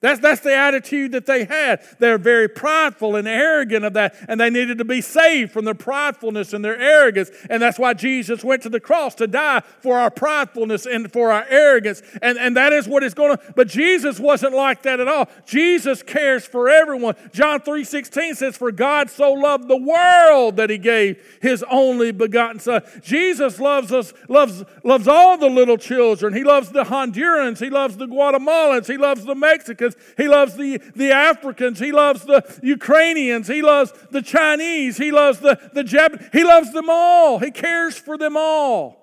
That's, 0.05 0.19
that's 0.19 0.41
the 0.41 0.55
attitude 0.55 1.13
that 1.13 1.25
they 1.25 1.45
had. 1.45 1.81
They're 1.97 2.19
very 2.19 2.47
prideful 2.47 3.15
and 3.15 3.27
arrogant 3.27 3.85
of 3.85 3.93
that, 3.93 4.13
and 4.27 4.39
they 4.39 4.51
needed 4.51 4.77
to 4.77 4.85
be 4.85 5.01
saved 5.01 5.51
from 5.51 5.65
their 5.65 5.74
pridefulness 5.74 6.53
and 6.53 6.63
their 6.63 6.79
arrogance. 6.79 7.31
And 7.50 7.59
that's 7.59 7.79
why 7.79 7.95
Jesus 7.95 8.43
went 8.43 8.62
to 8.62 8.69
the 8.69 8.79
cross 8.79 9.15
to 9.15 9.25
die 9.25 9.63
for 9.81 9.97
our 9.97 10.12
pridefulness 10.12 10.85
and 10.85 11.12
for 11.12 11.31
our 11.31 11.43
arrogance. 11.50 12.03
And, 12.21 12.38
and 12.38 12.55
that 12.55 12.71
is 12.71 12.88
what 12.88 13.01
is 13.01 13.15
going 13.15 13.35
to, 13.35 13.53
but 13.55 13.67
Jesus 13.67 14.19
wasn't 14.19 14.53
like 14.53 14.83
that 14.83 15.00
at 15.00 15.07
all. 15.07 15.27
Jesus 15.47 16.03
cares 16.03 16.45
for 16.45 16.69
everyone. 16.69 17.15
John 17.33 17.62
3.16 17.62 18.35
says, 18.35 18.57
For 18.57 18.71
God 18.71 19.09
so 19.09 19.33
loved 19.33 19.67
the 19.67 19.75
world 19.75 20.57
that 20.57 20.69
he 20.69 20.77
gave 20.77 21.19
his 21.41 21.65
only 21.67 22.12
begotten 22.12 22.59
son. 22.59 22.83
Jesus 23.01 23.59
loves 23.59 23.91
us, 23.91 24.13
loves, 24.29 24.63
loves 24.83 25.07
all 25.07 25.39
the 25.39 25.50
little 25.50 25.77
children. 25.77 26.35
He 26.35 26.43
loves 26.43 26.69
the 26.69 26.83
Hondurans. 26.83 27.59
He 27.59 27.71
loves 27.71 27.97
the 27.97 28.05
Guatemalans. 28.05 28.85
He 28.85 28.97
loves 28.97 29.25
the 29.25 29.33
Mexicans. 29.33 29.94
He 30.17 30.27
loves 30.27 30.55
the, 30.55 30.81
the 30.95 31.11
Africans. 31.11 31.79
He 31.79 31.91
loves 31.91 32.23
the 32.23 32.43
Ukrainians. 32.63 33.47
He 33.47 33.61
loves 33.61 33.93
the 34.11 34.21
Chinese. 34.21 34.97
He 34.97 35.11
loves 35.11 35.39
the, 35.39 35.59
the 35.73 35.83
Japanese. 35.83 36.29
He 36.31 36.43
loves 36.43 36.71
them 36.71 36.89
all. 36.89 37.39
He 37.39 37.51
cares 37.51 37.97
for 37.97 38.17
them 38.17 38.35
all. 38.37 39.01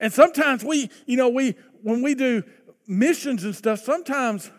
And 0.00 0.12
sometimes 0.12 0.64
we, 0.64 0.90
you 1.06 1.16
know, 1.16 1.28
we 1.28 1.56
when 1.82 2.02
we 2.02 2.14
do 2.14 2.42
missions 2.86 3.44
and 3.44 3.54
stuff, 3.54 3.80
sometimes 3.80 4.50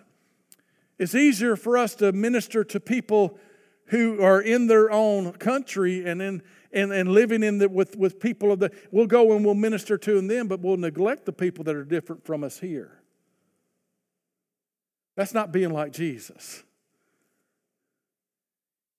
it's 0.97 1.15
easier 1.15 1.55
for 1.55 1.77
us 1.77 1.95
to 1.95 2.11
minister 2.11 2.63
to 2.65 2.79
people 2.79 3.37
who 3.85 4.21
are 4.21 4.41
in 4.41 4.67
their 4.67 4.91
own 4.91 5.31
country 5.33 6.05
and 6.05 6.21
in 6.21 6.43
and, 6.71 6.91
and 6.91 7.11
living 7.11 7.43
in 7.43 7.57
the, 7.57 7.69
with, 7.69 7.95
with 7.95 8.19
people 8.19 8.51
of 8.51 8.59
the 8.59 8.71
we'll 8.91 9.07
go 9.07 9.33
and 9.35 9.43
we'll 9.43 9.55
minister 9.55 9.97
to 9.97 10.21
them, 10.21 10.47
but 10.47 10.59
we'll 10.59 10.77
neglect 10.77 11.25
the 11.25 11.33
people 11.33 11.63
that 11.63 11.75
are 11.75 11.83
different 11.83 12.25
from 12.25 12.43
us 12.43 12.59
here. 12.59 12.98
That's 15.19 15.33
not 15.33 15.51
being 15.51 15.73
like 15.73 15.91
Jesus. 15.91 16.63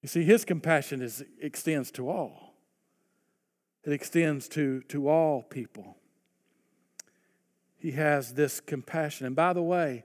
You 0.02 0.08
see, 0.10 0.22
his 0.22 0.44
compassion 0.44 1.00
is, 1.00 1.24
extends 1.40 1.90
to 1.92 2.10
all. 2.10 2.56
It 3.84 3.94
extends 3.94 4.46
to, 4.50 4.82
to 4.88 5.08
all 5.08 5.42
people. 5.42 5.96
He 7.78 7.92
has 7.92 8.34
this 8.34 8.60
compassion. 8.60 9.28
And 9.28 9.34
by 9.34 9.54
the 9.54 9.62
way, 9.62 10.04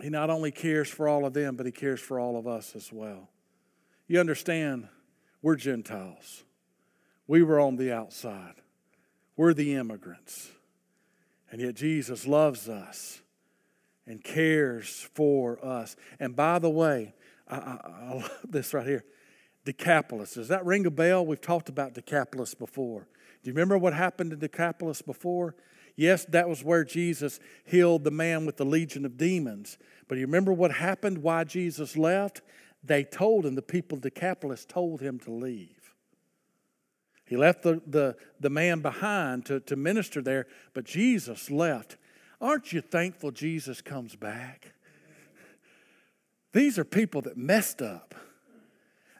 he 0.00 0.08
not 0.08 0.30
only 0.30 0.50
cares 0.50 0.88
for 0.88 1.06
all 1.06 1.26
of 1.26 1.34
them, 1.34 1.56
but 1.56 1.66
he 1.66 1.72
cares 1.72 2.00
for 2.00 2.18
all 2.18 2.38
of 2.38 2.46
us 2.46 2.74
as 2.74 2.90
well. 2.90 3.28
You 4.08 4.18
understand, 4.18 4.88
we're 5.42 5.56
Gentiles. 5.56 6.44
We 7.26 7.42
were 7.42 7.60
on 7.60 7.76
the 7.76 7.92
outside. 7.92 8.62
We're 9.36 9.52
the 9.52 9.74
immigrants. 9.74 10.52
And 11.52 11.60
yet 11.60 11.74
Jesus 11.74 12.26
loves 12.26 12.66
us 12.66 13.20
and 14.10 14.22
cares 14.22 15.08
for 15.14 15.64
us. 15.64 15.96
And 16.18 16.34
by 16.34 16.58
the 16.58 16.68
way, 16.68 17.14
I, 17.48 17.56
I, 17.56 17.78
I 17.84 18.14
love 18.14 18.38
this 18.48 18.74
right 18.74 18.86
here 18.86 19.04
Decapolis. 19.64 20.34
Does 20.34 20.48
that 20.48 20.64
ring 20.64 20.86
a 20.86 20.90
bell? 20.90 21.24
We've 21.24 21.40
talked 21.40 21.68
about 21.68 21.94
Decapolis 21.94 22.54
before. 22.54 23.06
Do 23.42 23.48
you 23.48 23.54
remember 23.54 23.78
what 23.78 23.94
happened 23.94 24.30
to 24.30 24.36
Decapolis 24.36 25.00
before? 25.00 25.54
Yes, 25.96 26.24
that 26.26 26.48
was 26.48 26.64
where 26.64 26.84
Jesus 26.84 27.40
healed 27.64 28.04
the 28.04 28.10
man 28.10 28.46
with 28.46 28.56
the 28.56 28.64
legion 28.64 29.04
of 29.04 29.16
demons. 29.16 29.76
But 30.08 30.14
do 30.14 30.20
you 30.20 30.26
remember 30.26 30.52
what 30.52 30.72
happened? 30.72 31.18
Why 31.18 31.44
Jesus 31.44 31.96
left? 31.96 32.42
They 32.82 33.04
told 33.04 33.44
him, 33.44 33.54
the 33.54 33.62
people 33.62 33.96
of 33.96 34.02
Decapolis 34.02 34.64
told 34.64 35.00
him 35.00 35.18
to 35.20 35.30
leave. 35.30 35.94
He 37.26 37.36
left 37.36 37.62
the, 37.62 37.80
the, 37.86 38.16
the 38.40 38.50
man 38.50 38.80
behind 38.80 39.46
to, 39.46 39.60
to 39.60 39.76
minister 39.76 40.20
there, 40.22 40.46
but 40.74 40.84
Jesus 40.84 41.50
left. 41.50 41.96
Aren't 42.40 42.72
you 42.72 42.80
thankful 42.80 43.30
Jesus 43.30 43.82
comes 43.82 44.16
back? 44.16 44.72
These 46.52 46.78
are 46.78 46.84
people 46.84 47.22
that 47.22 47.36
messed 47.36 47.82
up. 47.82 48.14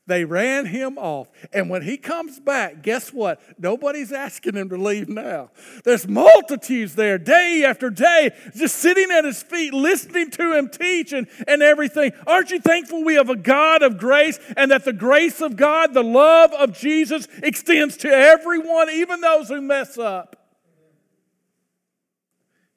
They 0.07 0.25
ran 0.25 0.67
him 0.67 0.99
off. 0.99 1.31
And 1.53 1.71
when 1.71 1.83
he 1.83 1.97
comes 1.97 2.41
back, 2.41 2.83
guess 2.83 3.13
what? 3.13 3.41
Nobody's 3.61 4.11
asking 4.11 4.55
him 4.57 4.69
to 4.71 4.77
leave 4.77 5.09
now. 5.09 5.51
There's 5.85 6.09
multitudes 6.09 6.97
there 6.97 7.17
day 7.17 7.63
after 7.65 7.91
day 7.91 8.31
just 8.57 8.77
sitting 8.77 9.13
at 9.13 9.25
his 9.25 9.41
feet, 9.41 9.73
listening 9.73 10.31
to 10.33 10.57
him 10.57 10.69
teach 10.69 11.13
and, 11.13 11.29
and 11.47 11.63
everything. 11.63 12.11
Aren't 12.27 12.51
you 12.51 12.59
thankful 12.59 13.05
we 13.05 13.15
have 13.15 13.31
a 13.31 13.37
God 13.37 13.83
of 13.83 13.99
grace 13.99 14.41
and 14.57 14.73
that 14.73 14.85
the 14.85 14.93
grace 14.93 15.41
of 15.41 15.55
God, 15.55 15.95
the 15.95 16.03
love 16.03 16.53
of 16.55 16.77
Jesus, 16.77 17.29
extends 17.45 17.97
to 17.99 18.09
everyone, 18.09 18.91
even 18.91 19.21
those 19.21 19.49
who 19.49 19.61
mess 19.61 19.97
up? 19.97 20.40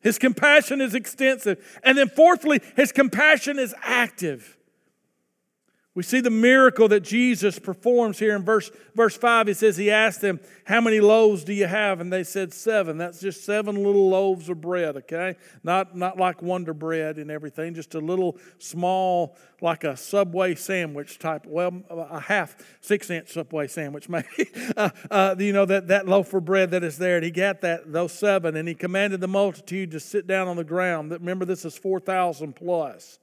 His 0.03 0.19
compassion 0.19 0.81
is 0.81 0.93
extensive. 0.93 1.79
And 1.83 1.97
then, 1.97 2.09
fourthly, 2.09 2.61
his 2.75 2.91
compassion 2.91 3.57
is 3.57 3.73
active. 3.81 4.57
We 5.95 6.01
see 6.01 6.21
the 6.21 6.31
miracle 6.31 6.87
that 6.87 7.01
Jesus 7.01 7.59
performs 7.59 8.17
here 8.17 8.35
in 8.35 8.43
verse, 8.43 8.71
verse 8.95 9.15
5. 9.15 9.45
He 9.45 9.53
says, 9.53 9.77
He 9.77 9.91
asked 9.91 10.21
them, 10.21 10.39
How 10.65 10.81
many 10.81 10.99
loaves 10.99 11.43
do 11.43 11.53
you 11.53 11.67
have? 11.67 12.01
And 12.01 12.11
they 12.11 12.23
said, 12.23 12.51
Seven. 12.51 12.97
That's 12.97 13.19
just 13.19 13.45
seven 13.45 13.75
little 13.75 14.09
loaves 14.09 14.49
of 14.49 14.59
bread, 14.59 14.97
okay? 14.97 15.35
Not, 15.63 15.95
not 15.95 16.17
like 16.17 16.41
Wonder 16.41 16.73
Bread 16.73 17.19
and 17.19 17.29
everything, 17.29 17.75
just 17.75 17.93
a 17.93 17.99
little 17.99 18.39
small, 18.57 19.37
like 19.61 19.83
a 19.83 19.95
Subway 19.95 20.55
sandwich 20.55 21.19
type, 21.19 21.45
well, 21.45 21.83
a 21.91 22.19
half 22.19 22.55
six 22.81 23.11
inch 23.11 23.31
Subway 23.31 23.67
sandwich, 23.67 24.09
maybe. 24.09 24.49
uh, 24.75 24.89
uh, 25.11 25.35
you 25.37 25.53
know, 25.53 25.65
that, 25.65 25.89
that 25.89 26.07
loaf 26.07 26.33
of 26.33 26.43
bread 26.43 26.71
that 26.71 26.83
is 26.83 26.97
there. 26.97 27.17
And 27.17 27.25
he 27.25 27.29
got 27.29 27.61
that, 27.61 27.93
those 27.93 28.13
seven, 28.13 28.55
and 28.55 28.67
he 28.67 28.73
commanded 28.73 29.21
the 29.21 29.27
multitude 29.27 29.91
to 29.91 29.99
sit 29.99 30.25
down 30.25 30.47
on 30.47 30.55
the 30.55 30.63
ground. 30.63 31.11
Remember, 31.11 31.45
this 31.45 31.65
is 31.65 31.77
4,000 31.77 32.55
plus 32.55 33.19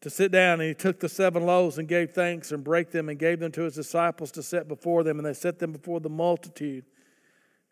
to 0.00 0.10
sit 0.10 0.30
down, 0.30 0.60
and 0.60 0.68
he 0.68 0.74
took 0.74 1.00
the 1.00 1.08
seven 1.08 1.46
loaves 1.46 1.78
and 1.78 1.88
gave 1.88 2.10
thanks 2.10 2.52
and 2.52 2.62
break 2.62 2.90
them 2.90 3.08
and 3.08 3.18
gave 3.18 3.40
them 3.40 3.52
to 3.52 3.62
his 3.62 3.74
disciples 3.74 4.30
to 4.32 4.42
set 4.42 4.68
before 4.68 5.02
them, 5.02 5.18
and 5.18 5.26
they 5.26 5.32
set 5.32 5.58
them 5.58 5.72
before 5.72 6.00
the 6.00 6.10
multitude. 6.10 6.84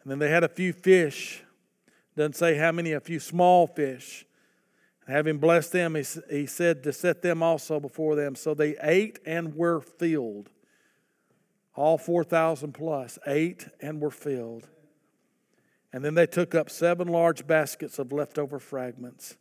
And 0.03 0.11
then 0.11 0.19
they 0.19 0.31
had 0.31 0.45
a 0.45 0.49
few 0.49 0.73
fish. 0.73 1.43
Doesn't 2.17 2.37
say 2.37 2.57
how 2.57 2.73
many, 2.73 2.93
a 2.93 3.01
few 3.01 3.21
small 3.21 3.67
fish. 3.67 4.27
And 5.07 5.15
having 5.15 5.39
blessed 5.39 5.73
them, 5.73 5.95
he, 5.95 6.05
he 6.31 6.47
said 6.47 6.83
to 6.85 6.93
set 6.93 7.23
them 7.23 7.43
also 7.43 7.81
before 7.81 8.15
them. 8.15 8.35
So 8.35 8.55
they 8.55 8.77
ate 8.83 9.19
and 9.27 9.55
were 9.55 9.81
filled. 9.81 10.51
All 11.77 11.99
4,000 11.99 12.73
plus 12.73 13.19
ate 13.27 13.69
and 13.81 14.01
were 14.01 14.11
filled. 14.11 14.69
And 15.93 16.05
then 16.05 16.15
they 16.15 16.27
took 16.27 16.55
up 16.55 16.71
seven 16.71 17.09
large 17.09 17.47
baskets 17.47 17.99
of 17.99 18.13
leftover 18.13 18.59
fragments. 18.59 19.37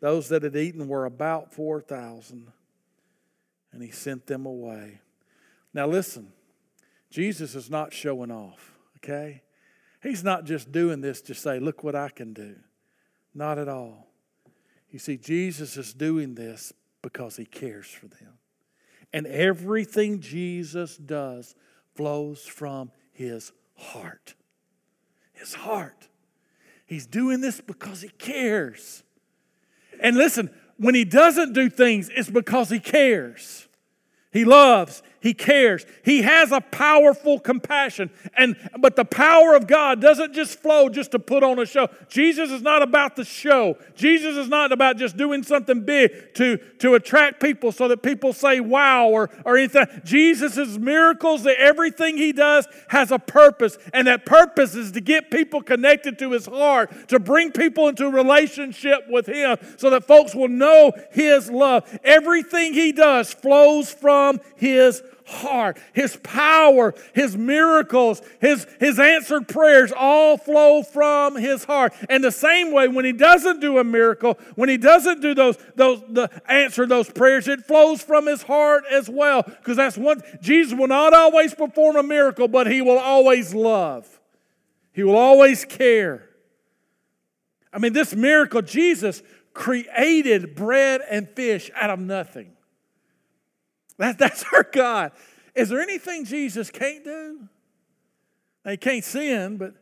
Those 0.00 0.28
that 0.28 0.42
had 0.42 0.56
eaten 0.56 0.88
were 0.88 1.06
about 1.06 1.54
4,000, 1.54 2.52
and 3.72 3.82
he 3.82 3.90
sent 3.90 4.26
them 4.26 4.46
away. 4.46 5.00
Now, 5.72 5.86
listen, 5.86 6.32
Jesus 7.10 7.54
is 7.54 7.70
not 7.70 7.92
showing 7.92 8.30
off, 8.30 8.72
okay? 8.98 9.42
He's 10.02 10.22
not 10.22 10.44
just 10.44 10.70
doing 10.70 11.00
this 11.00 11.20
to 11.22 11.34
say, 11.34 11.58
look 11.58 11.82
what 11.82 11.94
I 11.94 12.08
can 12.10 12.32
do. 12.32 12.56
Not 13.34 13.58
at 13.58 13.68
all. 13.68 14.06
You 14.90 14.98
see, 14.98 15.16
Jesus 15.16 15.76
is 15.76 15.92
doing 15.92 16.34
this 16.34 16.72
because 17.02 17.36
he 17.36 17.44
cares 17.44 17.86
for 17.86 18.06
them. 18.06 18.38
And 19.12 19.26
everything 19.26 20.20
Jesus 20.20 20.96
does 20.96 21.54
flows 21.94 22.44
from 22.46 22.90
his 23.12 23.52
heart. 23.76 24.34
His 25.32 25.54
heart. 25.54 26.08
He's 26.84 27.06
doing 27.06 27.40
this 27.40 27.60
because 27.60 28.02
he 28.02 28.08
cares. 28.08 29.02
And 30.00 30.16
listen, 30.16 30.50
when 30.78 30.94
he 30.94 31.04
doesn't 31.04 31.52
do 31.52 31.70
things, 31.70 32.10
it's 32.14 32.30
because 32.30 32.70
he 32.70 32.80
cares. 32.80 33.68
He 34.32 34.44
loves, 34.44 35.02
he 35.26 35.34
cares. 35.34 35.84
He 36.04 36.22
has 36.22 36.52
a 36.52 36.60
powerful 36.60 37.40
compassion. 37.40 38.10
And 38.36 38.54
but 38.78 38.94
the 38.94 39.04
power 39.04 39.56
of 39.56 39.66
God 39.66 40.00
doesn't 40.00 40.34
just 40.34 40.60
flow 40.60 40.88
just 40.88 41.10
to 41.10 41.18
put 41.18 41.42
on 41.42 41.58
a 41.58 41.66
show. 41.66 41.88
Jesus 42.08 42.52
is 42.52 42.62
not 42.62 42.80
about 42.80 43.16
the 43.16 43.24
show. 43.24 43.76
Jesus 43.96 44.36
is 44.36 44.46
not 44.46 44.70
about 44.70 44.98
just 44.98 45.16
doing 45.16 45.42
something 45.42 45.80
big 45.80 46.32
to, 46.34 46.58
to 46.78 46.94
attract 46.94 47.42
people 47.42 47.72
so 47.72 47.88
that 47.88 48.04
people 48.04 48.32
say 48.32 48.60
wow 48.60 49.08
or, 49.08 49.28
or 49.44 49.56
anything. 49.56 49.86
Jesus' 50.04 50.78
miracles, 50.78 51.42
that 51.42 51.56
everything 51.58 52.16
he 52.16 52.32
does 52.32 52.68
has 52.88 53.10
a 53.10 53.18
purpose. 53.18 53.78
And 53.92 54.06
that 54.06 54.26
purpose 54.26 54.76
is 54.76 54.92
to 54.92 55.00
get 55.00 55.32
people 55.32 55.60
connected 55.60 56.20
to 56.20 56.30
his 56.30 56.46
heart, 56.46 57.08
to 57.08 57.18
bring 57.18 57.50
people 57.50 57.88
into 57.88 58.08
relationship 58.08 59.08
with 59.08 59.26
him 59.26 59.58
so 59.76 59.90
that 59.90 60.04
folks 60.04 60.36
will 60.36 60.46
know 60.46 60.92
his 61.10 61.50
love. 61.50 61.98
Everything 62.04 62.74
he 62.74 62.92
does 62.92 63.34
flows 63.34 63.92
from 63.92 64.40
his 64.54 65.02
heart. 65.26 65.78
His 65.92 66.16
power, 66.22 66.94
His 67.14 67.36
miracles, 67.36 68.22
His, 68.40 68.66
his 68.80 68.98
answered 68.98 69.48
prayers 69.48 69.92
all 69.94 70.38
flow 70.38 70.82
from 70.82 71.36
His 71.36 71.64
heart. 71.64 71.92
And 72.08 72.22
the 72.22 72.32
same 72.32 72.72
way, 72.72 72.88
when 72.88 73.04
He 73.04 73.12
doesn't 73.12 73.60
do 73.60 73.78
a 73.78 73.84
miracle, 73.84 74.38
when 74.54 74.68
He 74.68 74.76
doesn't 74.76 75.20
do 75.20 75.34
those, 75.34 75.58
those 75.74 76.02
the, 76.08 76.30
answer 76.48 76.86
those 76.86 77.10
prayers, 77.10 77.48
it 77.48 77.64
flows 77.64 78.02
from 78.02 78.26
His 78.26 78.42
heart 78.42 78.84
as 78.90 79.08
well. 79.08 79.42
Because 79.42 79.76
that's 79.76 79.98
one, 79.98 80.22
Jesus 80.40 80.78
will 80.78 80.88
not 80.88 81.12
always 81.12 81.54
perform 81.54 81.96
a 81.96 82.02
miracle, 82.02 82.48
but 82.48 82.66
He 82.66 82.80
will 82.80 82.98
always 82.98 83.54
love. 83.54 84.08
He 84.92 85.02
will 85.02 85.16
always 85.16 85.64
care. 85.64 86.28
I 87.72 87.78
mean, 87.78 87.92
this 87.92 88.14
miracle, 88.14 88.62
Jesus 88.62 89.22
created 89.52 90.54
bread 90.54 91.02
and 91.10 91.28
fish 91.28 91.70
out 91.74 91.90
of 91.90 91.98
nothing. 91.98 92.55
That, 93.98 94.18
that's 94.18 94.44
our 94.52 94.62
God. 94.62 95.12
Is 95.54 95.68
there 95.70 95.80
anything 95.80 96.24
Jesus 96.24 96.70
can't 96.70 97.04
do? 97.04 97.48
He 98.68 98.76
can't 98.76 99.04
sin, 99.04 99.56
but 99.56 99.74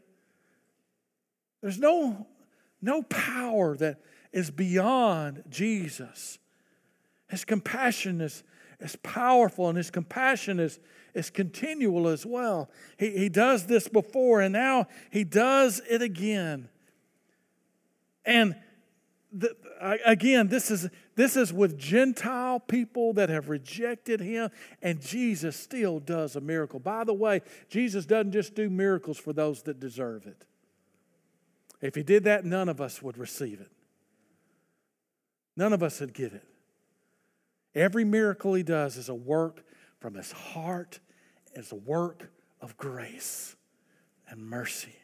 there's 1.63 1.79
no, 1.79 2.27
no 2.83 3.03
power 3.03 3.77
that 3.79 4.01
is 4.33 4.51
beyond 4.51 5.43
Jesus. 5.49 6.39
His 7.29 7.45
compassion 7.45 8.21
is, 8.21 8.45
is 8.81 8.97
powerful, 8.97 9.69
and 9.69 9.79
his 9.79 9.91
compassion 9.91 10.61
is, 10.61 10.79
is 11.15 11.31
continual 11.31 12.09
as 12.09 12.27
well. 12.27 12.71
He, 12.99 13.11
he 13.11 13.29
does 13.29 13.67
this 13.67 13.89
before, 13.89 14.43
and 14.43 14.53
now 14.53 14.87
he 15.11 15.25
does 15.25 15.81
it 15.89 16.03
again. 16.03 16.69
And 18.27 18.55
the, 19.33 19.57
again, 20.05 20.49
this 20.49 20.71
is, 20.71 20.89
this 21.17 21.37
is 21.37 21.53
with 21.53 21.79
Gentile 21.79 22.59
people 22.61 23.13
that 23.15 23.29
have 23.29 23.49
rejected 23.49 24.21
him, 24.21 24.51
and 24.83 25.01
Jesus 25.01 25.57
still 25.57 26.01
does 26.01 26.35
a 26.35 26.41
miracle. 26.41 26.81
By 26.81 27.05
the 27.05 27.15
way, 27.15 27.43
Jesus 27.69 28.05
doesn't 28.05 28.33
just 28.33 28.55
do 28.55 28.69
miracles 28.69 29.19
for 29.19 29.33
those 29.33 29.63
that 29.63 29.79
deserve 29.79 30.27
it. 30.27 30.45
If 31.81 31.95
he 31.95 32.03
did 32.03 32.25
that, 32.25 32.45
none 32.45 32.69
of 32.69 32.81
us 32.81 33.03
would 33.03 33.19
receive 33.19 33.61
it. 33.61 33.71
None 35.57 35.73
of 35.73 35.83
us 35.83 36.01
would 36.01 36.15
get 36.15 36.33
it. 36.33 36.45
Every 37.75 38.05
miracle 38.05 38.55
he 38.55 38.63
does 38.63 38.97
is 38.97 39.09
a 39.09 39.15
work 39.15 39.65
from 40.01 40.15
his 40.15 40.33
heart, 40.33 41.01
is 41.55 41.71
a 41.73 41.77
work 41.77 42.31
of 42.61 42.77
grace 42.77 43.55
and 44.29 44.45
mercy. 44.45 44.97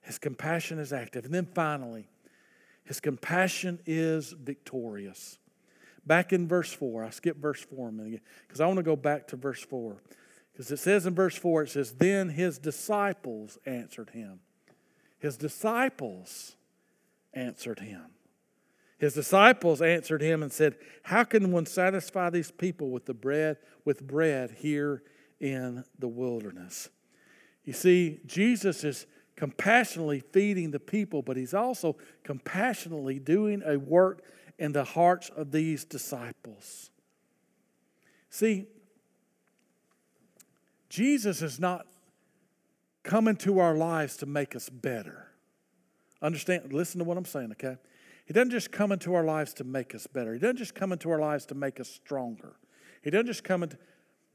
His 0.00 0.18
compassion 0.18 0.78
is 0.78 0.92
active. 0.92 1.24
And 1.24 1.34
then 1.34 1.46
finally, 1.46 2.08
his 2.84 3.00
compassion 3.00 3.80
is 3.86 4.32
victorious. 4.32 5.38
Back 6.06 6.32
in 6.32 6.46
verse 6.46 6.72
4, 6.72 7.04
I 7.04 7.10
skip 7.10 7.38
verse 7.38 7.62
4 7.62 7.88
a 7.88 7.92
minute 7.92 8.22
because 8.46 8.60
I 8.60 8.66
want 8.66 8.76
to 8.76 8.82
go 8.82 8.96
back 8.96 9.26
to 9.28 9.36
verse 9.36 9.62
4. 9.62 10.02
Because 10.52 10.70
it 10.70 10.78
says 10.78 11.06
in 11.06 11.14
verse 11.14 11.36
4, 11.36 11.62
it 11.62 11.70
says, 11.70 11.92
Then 11.92 12.28
his 12.28 12.58
disciples 12.58 13.58
answered 13.66 14.10
him. 14.10 14.40
His 15.18 15.36
disciples 15.36 16.56
answered 17.32 17.80
him. 17.80 18.04
His 18.98 19.14
disciples 19.14 19.82
answered 19.82 20.22
him 20.22 20.42
and 20.42 20.52
said, 20.52 20.76
How 21.02 21.24
can 21.24 21.50
one 21.50 21.66
satisfy 21.66 22.30
these 22.30 22.50
people 22.50 22.90
with 22.90 23.06
the 23.06 23.14
bread, 23.14 23.56
with 23.84 24.06
bread 24.06 24.52
here 24.58 25.02
in 25.40 25.84
the 25.98 26.08
wilderness? 26.08 26.90
You 27.64 27.72
see, 27.72 28.20
Jesus 28.26 28.84
is 28.84 29.06
compassionately 29.36 30.20
feeding 30.20 30.70
the 30.70 30.80
people, 30.80 31.22
but 31.22 31.36
he's 31.36 31.54
also 31.54 31.96
compassionately 32.22 33.18
doing 33.18 33.62
a 33.64 33.78
work 33.78 34.22
in 34.58 34.72
the 34.72 34.84
hearts 34.84 35.30
of 35.30 35.50
these 35.50 35.84
disciples. 35.84 36.90
See, 38.30 38.66
Jesus 40.88 41.42
is 41.42 41.58
not 41.58 41.86
coming 43.02 43.36
to 43.36 43.58
our 43.58 43.74
lives 43.74 44.16
to 44.18 44.26
make 44.26 44.54
us 44.54 44.68
better. 44.68 45.28
Understand, 46.22 46.72
listen 46.72 46.98
to 46.98 47.04
what 47.04 47.18
I'm 47.18 47.24
saying, 47.24 47.52
okay? 47.52 47.76
He 48.24 48.32
doesn't 48.32 48.50
just 48.50 48.72
come 48.72 48.92
into 48.92 49.14
our 49.14 49.24
lives 49.24 49.52
to 49.54 49.64
make 49.64 49.94
us 49.94 50.06
better. 50.06 50.32
He 50.32 50.38
doesn't 50.38 50.56
just 50.56 50.74
come 50.74 50.92
into 50.92 51.10
our 51.10 51.18
lives 51.18 51.44
to 51.46 51.54
make 51.54 51.80
us 51.80 51.88
stronger. 51.88 52.56
He 53.02 53.10
doesn't 53.10 53.26
just 53.26 53.44
come 53.44 53.62
into 53.62 53.76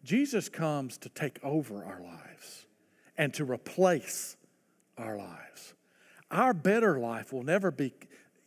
Jesus 0.04 0.48
comes 0.48 0.98
to 1.00 1.10
take 1.10 1.40
over 1.44 1.84
our 1.84 2.02
lives 2.02 2.66
and 3.18 3.34
to 3.34 3.44
replace 3.44 4.38
our 5.00 5.18
lives. 5.18 5.74
Our 6.32 6.54
better 6.54 7.00
life 7.00 7.34
will 7.34 7.44
never 7.44 7.72
be 7.72 7.94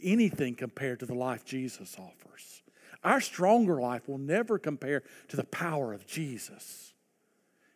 anything 0.02 0.54
compared 0.54 1.00
to 1.00 1.06
the 1.06 1.14
life 1.14 1.44
Jesus 1.44 1.96
offers. 1.98 2.62
Our 3.04 3.20
stronger 3.20 3.80
life 3.80 4.08
will 4.08 4.18
never 4.18 4.58
compare 4.58 5.02
to 5.28 5.36
the 5.36 5.44
power 5.44 5.92
of 5.92 6.06
Jesus. 6.06 6.92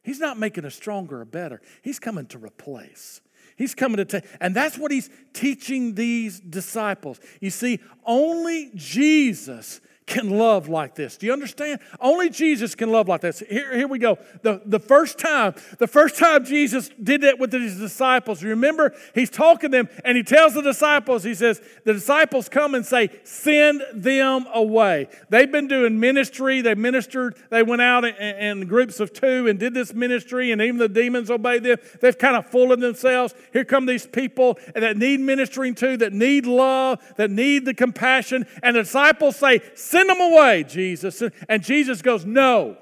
He's 0.03 0.21
not 0.21 0.39
making 0.39 0.65
us 0.65 0.75
stronger 0.75 1.23
or 1.23 1.25
better, 1.25 1.61
He's 1.83 1.99
coming 1.99 2.27
to 2.27 2.39
replace. 2.39 3.21
He's 3.57 3.75
coming 3.75 3.97
to 3.97 4.05
take, 4.05 4.25
and 4.39 4.55
that's 4.55 4.77
what 4.77 4.91
He's 4.91 5.09
teaching 5.33 5.95
these 5.95 6.39
disciples. 6.41 7.19
You 7.41 7.51
see, 7.51 7.81
only 8.05 8.71
Jesus 8.75 9.81
can 10.07 10.31
love 10.31 10.69
like 10.69 10.95
this. 10.95 11.17
Do 11.17 11.27
you 11.27 11.33
understand? 11.33 11.81
Only 12.01 12.31
Jesus 12.31 12.77
can 12.77 12.93
love 12.93 13.09
like 13.09 13.23
this. 13.23 13.41
Here, 13.41 13.77
here 13.77 13.89
we 13.89 13.99
go. 13.99 14.19
The, 14.43 14.63
the 14.65 14.79
first 14.79 15.19
time, 15.19 15.55
the 15.79 15.89
first 15.89 16.17
time 16.17 16.45
Jesus 16.45 16.91
did 17.03 17.23
that 17.23 17.41
with 17.41 17.53
his 17.53 17.77
disciples, 17.77 18.43
remember, 18.45 18.95
he's 19.15 19.31
talking 19.31 19.73
to 19.73 19.79
them 19.79 19.89
and 20.05 20.17
he 20.17 20.23
tells 20.23 20.55
the 20.55 20.63
disciples, 20.63 21.25
he 21.25 21.35
says, 21.35 21.61
the 21.85 21.93
disciples 21.93 22.49
come 22.49 22.77
and 22.77 22.87
say, 22.87 23.11
send 23.25 23.83
them 23.93 24.47
away. 24.55 25.09
They've 25.29 25.51
been 25.51 25.67
doing 25.67 25.99
ministry. 25.99 26.61
They 26.61 26.77
ministered, 26.77 27.37
they 27.51 27.65
went 27.65 27.83
out 27.83 28.05
in, 28.05 28.15
in 28.15 28.69
groups 28.69 29.01
of 29.01 29.13
two 29.13 29.49
and 29.49 29.59
did 29.59 29.75
this 29.75 29.93
ministry, 29.93 30.53
and 30.53 30.63
even 30.63 30.79
the 30.79 30.89
demons 30.89 31.31
obeyed 31.31 31.65
them. 31.65 31.79
They've 32.01 32.17
kind 32.17 32.37
of 32.37 32.47
fooled 32.47 32.81
themselves. 32.81 33.35
Here 33.53 33.65
come 33.65 33.87
these 33.87 34.07
people 34.07 34.59
that 34.75 34.97
need 34.97 35.21
ministering 35.21 35.75
to, 35.77 35.97
that 35.97 36.13
need 36.13 36.47
love, 36.47 37.01
that 37.17 37.31
need 37.31 37.65
the 37.65 37.75
compassion. 37.75 38.47
And 38.63 38.77
the 38.77 38.83
disciples 38.83 39.37
say, 39.37 39.63
Send 39.75 39.96
them 40.05 40.21
away, 40.21 40.65
Jesus. 40.65 41.23
And 41.49 41.63
Jesus 41.63 42.03
goes, 42.03 42.25
No, 42.25 42.77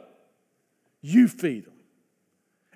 you 1.01 1.29
feed 1.29 1.67
them. 1.67 1.75